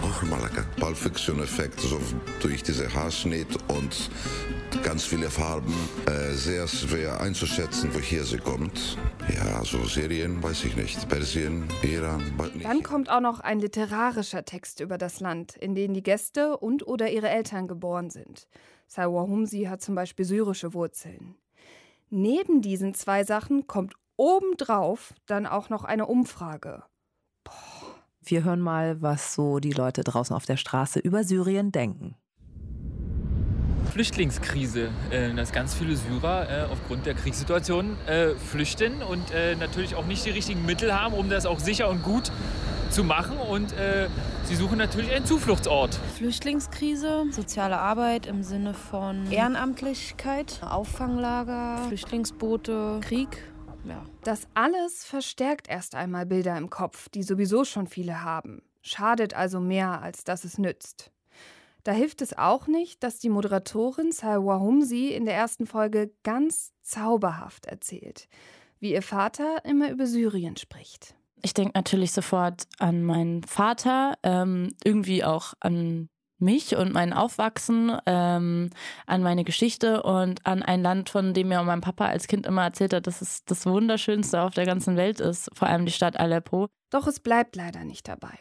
Nochmal 0.00 0.48
Pulp 0.80 0.96
Fiction-Effekt, 0.96 1.80
so 1.80 2.00
durch 2.40 2.62
diese 2.62 2.92
Haarschnitt 2.94 3.48
und 3.68 4.10
ganz 4.82 5.04
viele 5.04 5.30
Farben. 5.30 5.74
Äh, 6.06 6.32
sehr 6.32 6.66
schwer 6.68 7.20
einzuschätzen, 7.20 7.90
woher 7.92 8.24
sie 8.24 8.38
kommt. 8.38 8.96
Ja, 9.34 9.64
so 9.64 9.84
Serien, 9.84 10.42
weiß 10.42 10.64
ich 10.64 10.76
nicht. 10.76 11.08
Persien, 11.08 11.64
Iran, 11.82 12.22
nicht. 12.54 12.64
Dann 12.64 12.82
kommt 12.82 13.10
auch 13.10 13.20
noch 13.20 13.40
ein 13.40 13.58
literarischer 13.58 14.44
Text 14.44 14.80
über 14.80 14.98
das 14.98 15.20
Land, 15.20 15.56
in 15.56 15.74
dem 15.74 15.92
die 15.92 16.02
Gäste 16.02 16.56
und 16.56 16.86
oder 16.86 17.10
ihre 17.10 17.28
Eltern 17.28 17.68
geboren 17.68 18.10
sind. 18.10 18.48
Salwa 18.86 19.22
Humsi 19.22 19.64
hat 19.64 19.82
zum 19.82 19.94
Beispiel 19.94 20.24
syrische 20.24 20.72
Wurzeln. 20.72 21.34
Neben 22.10 22.62
diesen 22.62 22.94
zwei 22.94 23.24
Sachen 23.24 23.66
kommt 23.66 23.94
obendrauf 24.16 25.14
dann 25.26 25.46
auch 25.46 25.68
noch 25.68 25.84
eine 25.84 26.06
Umfrage. 26.06 26.84
Boah. 27.44 27.76
Wir 28.28 28.42
hören 28.42 28.60
mal, 28.60 29.00
was 29.02 29.34
so 29.34 29.60
die 29.60 29.72
Leute 29.72 30.02
draußen 30.02 30.34
auf 30.34 30.46
der 30.46 30.56
Straße 30.56 30.98
über 30.98 31.22
Syrien 31.22 31.70
denken. 31.70 32.16
Flüchtlingskrise, 33.96 34.90
äh, 35.10 35.32
dass 35.32 35.52
ganz 35.52 35.72
viele 35.72 35.96
Syrer 35.96 36.50
äh, 36.50 36.70
aufgrund 36.70 37.06
der 37.06 37.14
Kriegssituation 37.14 37.96
äh, 38.06 38.34
flüchten 38.34 39.02
und 39.02 39.32
natürlich 39.58 39.94
auch 39.94 40.04
nicht 40.04 40.26
die 40.26 40.30
richtigen 40.30 40.66
Mittel 40.66 40.92
haben, 40.92 41.14
um 41.14 41.30
das 41.30 41.46
auch 41.46 41.58
sicher 41.58 41.88
und 41.88 42.02
gut 42.02 42.30
zu 42.90 43.04
machen 43.04 43.38
und 43.38 43.72
äh, 43.72 44.08
sie 44.44 44.54
suchen 44.54 44.76
natürlich 44.76 45.10
einen 45.12 45.24
Zufluchtsort. 45.24 45.98
Flüchtlingskrise, 46.16 47.24
soziale 47.30 47.78
Arbeit 47.78 48.26
im 48.26 48.42
Sinne 48.42 48.74
von 48.74 49.32
Ehrenamtlichkeit, 49.32 50.60
Auffanglager, 50.62 51.78
Flüchtlingsboote, 51.88 53.00
Krieg. 53.00 53.28
Ja. 53.84 54.04
Das 54.24 54.46
alles 54.52 55.04
verstärkt 55.04 55.68
erst 55.68 55.94
einmal 55.94 56.26
Bilder 56.26 56.56
im 56.58 56.68
Kopf, 56.68 57.08
die 57.08 57.22
sowieso 57.22 57.64
schon 57.64 57.86
viele 57.86 58.22
haben. 58.22 58.60
Schadet 58.82 59.34
also 59.34 59.58
mehr, 59.58 60.02
als 60.02 60.24
dass 60.24 60.44
es 60.44 60.58
nützt. 60.58 61.10
Da 61.86 61.92
hilft 61.92 62.20
es 62.20 62.36
auch 62.36 62.66
nicht, 62.66 63.04
dass 63.04 63.20
die 63.20 63.28
Moderatorin 63.28 64.10
Salwa 64.10 64.58
Humsi 64.58 65.10
in 65.10 65.24
der 65.24 65.36
ersten 65.36 65.68
Folge 65.68 66.10
ganz 66.24 66.72
zauberhaft 66.82 67.66
erzählt, 67.66 68.26
wie 68.80 68.92
ihr 68.92 69.02
Vater 69.02 69.64
immer 69.64 69.92
über 69.92 70.08
Syrien 70.08 70.56
spricht. 70.56 71.14
Ich 71.42 71.54
denke 71.54 71.70
natürlich 71.76 72.10
sofort 72.10 72.64
an 72.80 73.04
meinen 73.04 73.44
Vater, 73.44 74.14
ähm, 74.24 74.74
irgendwie 74.82 75.22
auch 75.22 75.54
an 75.60 76.08
mich 76.40 76.74
und 76.74 76.92
mein 76.92 77.12
Aufwachsen, 77.12 77.96
ähm, 78.06 78.70
an 79.06 79.22
meine 79.22 79.44
Geschichte 79.44 80.02
und 80.02 80.44
an 80.44 80.64
ein 80.64 80.82
Land, 80.82 81.08
von 81.08 81.34
dem 81.34 81.46
mir 81.46 81.62
mein 81.62 81.82
Papa 81.82 82.06
als 82.06 82.26
Kind 82.26 82.46
immer 82.46 82.64
erzählt 82.64 82.94
hat, 82.94 83.06
dass 83.06 83.22
es 83.22 83.44
das 83.44 83.64
Wunderschönste 83.64 84.42
auf 84.42 84.54
der 84.54 84.66
ganzen 84.66 84.96
Welt 84.96 85.20
ist, 85.20 85.50
vor 85.54 85.68
allem 85.68 85.86
die 85.86 85.92
Stadt 85.92 86.18
Aleppo. 86.18 86.66
Doch 86.90 87.06
es 87.06 87.20
bleibt 87.20 87.54
leider 87.54 87.84
nicht 87.84 88.08
dabei. 88.08 88.36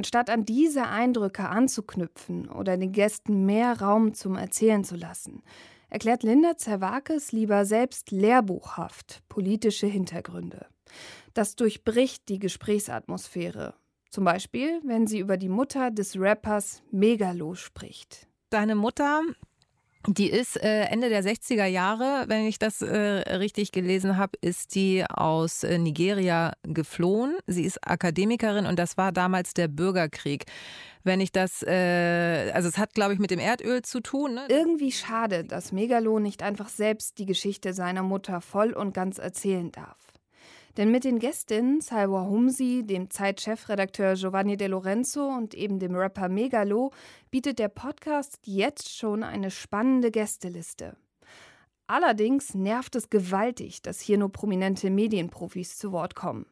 Anstatt 0.00 0.30
an 0.30 0.46
diese 0.46 0.86
Eindrücke 0.86 1.46
anzuknüpfen 1.46 2.48
oder 2.48 2.78
den 2.78 2.90
Gästen 2.90 3.44
mehr 3.44 3.82
Raum 3.82 4.14
zum 4.14 4.34
Erzählen 4.34 4.82
zu 4.82 4.96
lassen, 4.96 5.42
erklärt 5.90 6.22
Linda 6.22 6.56
Zerwakis 6.56 7.32
lieber 7.32 7.66
selbst 7.66 8.10
lehrbuchhaft 8.10 9.22
politische 9.28 9.86
Hintergründe. 9.86 10.64
Das 11.34 11.54
durchbricht 11.54 12.30
die 12.30 12.38
Gesprächsatmosphäre. 12.38 13.74
Zum 14.08 14.24
Beispiel, 14.24 14.80
wenn 14.86 15.06
sie 15.06 15.18
über 15.18 15.36
die 15.36 15.50
Mutter 15.50 15.90
des 15.90 16.18
Rappers 16.18 16.82
Megalo 16.90 17.54
spricht. 17.54 18.26
Deine 18.48 18.76
Mutter 18.76 19.20
Die 20.06 20.30
ist 20.30 20.56
äh, 20.56 20.84
Ende 20.84 21.10
der 21.10 21.22
60er 21.22 21.66
Jahre, 21.66 22.24
wenn 22.26 22.46
ich 22.46 22.58
das 22.58 22.80
äh, 22.80 22.88
richtig 23.34 23.70
gelesen 23.70 24.16
habe, 24.16 24.32
ist 24.40 24.74
die 24.74 25.04
aus 25.04 25.62
äh, 25.62 25.76
Nigeria 25.76 26.54
geflohen. 26.62 27.36
Sie 27.46 27.64
ist 27.64 27.86
Akademikerin 27.86 28.64
und 28.64 28.78
das 28.78 28.96
war 28.96 29.12
damals 29.12 29.52
der 29.52 29.68
Bürgerkrieg. 29.68 30.46
Wenn 31.04 31.20
ich 31.20 31.32
das, 31.32 31.62
äh, 31.62 32.50
also 32.54 32.68
es 32.68 32.78
hat, 32.78 32.94
glaube 32.94 33.12
ich, 33.12 33.18
mit 33.18 33.30
dem 33.30 33.38
Erdöl 33.38 33.82
zu 33.82 34.00
tun. 34.00 34.34
Ne? 34.34 34.46
Irgendwie 34.48 34.92
schade, 34.92 35.44
dass 35.44 35.70
Megalo 35.70 36.18
nicht 36.18 36.42
einfach 36.42 36.70
selbst 36.70 37.18
die 37.18 37.26
Geschichte 37.26 37.74
seiner 37.74 38.02
Mutter 38.02 38.40
voll 38.40 38.72
und 38.72 38.94
ganz 38.94 39.18
erzählen 39.18 39.70
darf. 39.70 40.09
Denn 40.80 40.90
mit 40.90 41.04
den 41.04 41.18
Gästinnen 41.18 41.82
Salwa 41.82 42.24
Humsi, 42.24 42.84
dem 42.86 43.10
Zeit-Chefredakteur 43.10 44.14
Giovanni 44.14 44.56
De 44.56 44.66
Lorenzo 44.66 45.26
und 45.28 45.52
eben 45.52 45.78
dem 45.78 45.94
Rapper 45.94 46.30
Megalo 46.30 46.90
bietet 47.30 47.58
der 47.58 47.68
Podcast 47.68 48.38
jetzt 48.46 48.96
schon 48.96 49.22
eine 49.22 49.50
spannende 49.50 50.10
Gästeliste. 50.10 50.96
Allerdings 51.86 52.54
nervt 52.54 52.96
es 52.96 53.10
gewaltig, 53.10 53.82
dass 53.82 54.00
hier 54.00 54.16
nur 54.16 54.32
prominente 54.32 54.88
Medienprofis 54.88 55.76
zu 55.76 55.92
Wort 55.92 56.14
kommen. 56.14 56.46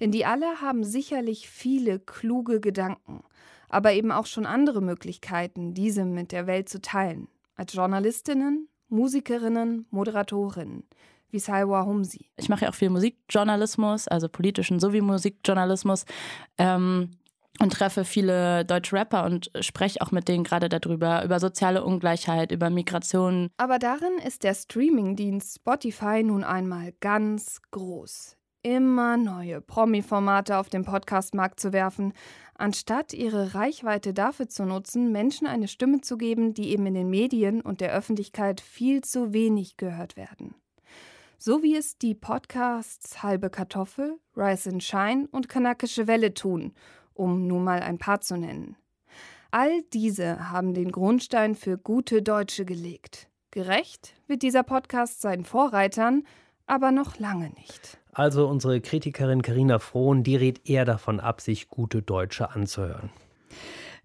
Denn 0.00 0.10
die 0.10 0.26
alle 0.26 0.60
haben 0.60 0.82
sicherlich 0.82 1.48
viele 1.48 2.00
kluge 2.00 2.58
Gedanken, 2.58 3.22
aber 3.68 3.92
eben 3.92 4.10
auch 4.10 4.26
schon 4.26 4.44
andere 4.44 4.80
Möglichkeiten, 4.80 5.72
diese 5.72 6.04
mit 6.04 6.32
der 6.32 6.48
Welt 6.48 6.68
zu 6.68 6.80
teilen. 6.80 7.28
Als 7.54 7.74
Journalistinnen, 7.74 8.68
Musikerinnen, 8.88 9.86
Moderatorinnen 9.90 10.82
wie 11.30 11.38
Salwa 11.38 11.84
Humsi. 11.84 12.30
Ich 12.36 12.48
mache 12.48 12.64
ja 12.64 12.70
auch 12.70 12.74
viel 12.74 12.90
Musikjournalismus, 12.90 14.08
also 14.08 14.28
politischen 14.28 14.80
sowie 14.80 15.00
Musikjournalismus. 15.00 16.04
Ähm, 16.56 17.10
und 17.60 17.72
treffe 17.72 18.04
viele 18.04 18.64
deutsche 18.64 18.96
Rapper 18.96 19.24
und 19.24 19.50
spreche 19.60 20.00
auch 20.00 20.12
mit 20.12 20.28
denen 20.28 20.44
gerade 20.44 20.68
darüber, 20.68 21.24
über 21.24 21.40
soziale 21.40 21.84
Ungleichheit, 21.84 22.52
über 22.52 22.70
Migration. 22.70 23.50
Aber 23.56 23.78
darin 23.78 24.18
ist 24.24 24.44
der 24.44 24.54
Streamingdienst 24.54 25.56
Spotify 25.56 26.22
nun 26.22 26.44
einmal 26.44 26.92
ganz 27.00 27.60
groß. 27.70 28.36
Immer 28.62 29.16
neue 29.16 29.60
Promi-Formate 29.60 30.58
auf 30.58 30.68
den 30.68 30.84
Podcastmarkt 30.84 31.60
zu 31.60 31.72
werfen, 31.72 32.12
anstatt 32.54 33.12
ihre 33.12 33.54
Reichweite 33.54 34.12
dafür 34.12 34.48
zu 34.48 34.64
nutzen, 34.64 35.12
Menschen 35.12 35.46
eine 35.46 35.68
Stimme 35.68 36.00
zu 36.00 36.16
geben, 36.16 36.54
die 36.54 36.70
eben 36.70 36.86
in 36.86 36.94
den 36.94 37.08
Medien 37.08 37.60
und 37.60 37.80
der 37.80 37.92
Öffentlichkeit 37.92 38.60
viel 38.60 39.02
zu 39.02 39.32
wenig 39.32 39.76
gehört 39.76 40.16
werden 40.16 40.54
so 41.38 41.62
wie 41.62 41.76
es 41.76 41.96
die 41.98 42.14
Podcasts 42.14 43.22
Halbe 43.22 43.48
Kartoffel, 43.48 44.18
Rise 44.36 44.70
and 44.70 44.82
Shine 44.82 45.28
und 45.30 45.48
Kanakische 45.48 46.08
Welle 46.08 46.34
tun, 46.34 46.72
um 47.14 47.46
nur 47.46 47.60
mal 47.60 47.80
ein 47.80 47.98
paar 47.98 48.20
zu 48.20 48.36
nennen. 48.36 48.76
All 49.52 49.82
diese 49.92 50.50
haben 50.50 50.74
den 50.74 50.90
Grundstein 50.90 51.54
für 51.54 51.78
gute 51.78 52.22
Deutsche 52.22 52.64
gelegt. 52.64 53.28
Gerecht 53.52 54.14
wird 54.26 54.42
dieser 54.42 54.64
Podcast 54.64 55.22
seinen 55.22 55.44
Vorreitern, 55.44 56.24
aber 56.66 56.90
noch 56.90 57.18
lange 57.18 57.50
nicht. 57.50 57.98
Also 58.12 58.48
unsere 58.48 58.80
Kritikerin 58.80 59.42
Karina 59.42 59.78
Frohn, 59.78 60.24
die 60.24 60.36
rät 60.36 60.68
eher 60.68 60.84
davon 60.84 61.20
ab, 61.20 61.40
sich 61.40 61.68
gute 61.68 62.02
Deutsche 62.02 62.50
anzuhören. 62.50 63.10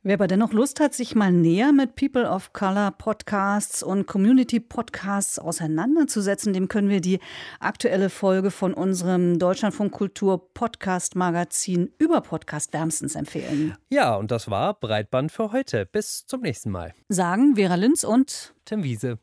Wer 0.06 0.16
aber 0.16 0.28
dennoch 0.28 0.52
Lust 0.52 0.82
hat, 0.82 0.94
sich 0.94 1.16
mal 1.16 1.32
näher 1.32 1.72
mit 1.72 1.96
People 1.96 2.30
of 2.30 2.52
Color 2.52 2.92
Podcasts 2.92 3.82
und 3.82 4.06
Community 4.06 4.60
Podcasts 4.60 5.40
auseinanderzusetzen, 5.40 6.52
dem 6.52 6.68
können 6.68 6.90
wir 6.90 7.00
die 7.00 7.20
aktuelle 7.62 8.10
Folge 8.10 8.52
von 8.52 8.74
unserem 8.74 9.40
Deutschlandfunk 9.40 9.94
Kultur 9.94 10.54
Podcast 10.54 11.16
Magazin 11.16 11.90
über 12.00 12.20
Podcast 12.20 12.74
wärmstens 12.74 13.16
empfehlen. 13.16 13.78
Ja, 13.90 14.16
und 14.16 14.30
das 14.32 14.50
war 14.50 14.74
Breitband 14.74 15.32
für 15.32 15.54
heute. 15.54 15.86
Bis 15.86 16.26
zum 16.26 16.42
nächsten 16.42 16.70
Mal. 16.70 16.94
Sagen 17.08 17.56
Vera 17.56 17.76
Linz 17.76 18.04
und 18.04 18.54
Tim 18.66 18.84
Wiese. 18.84 19.20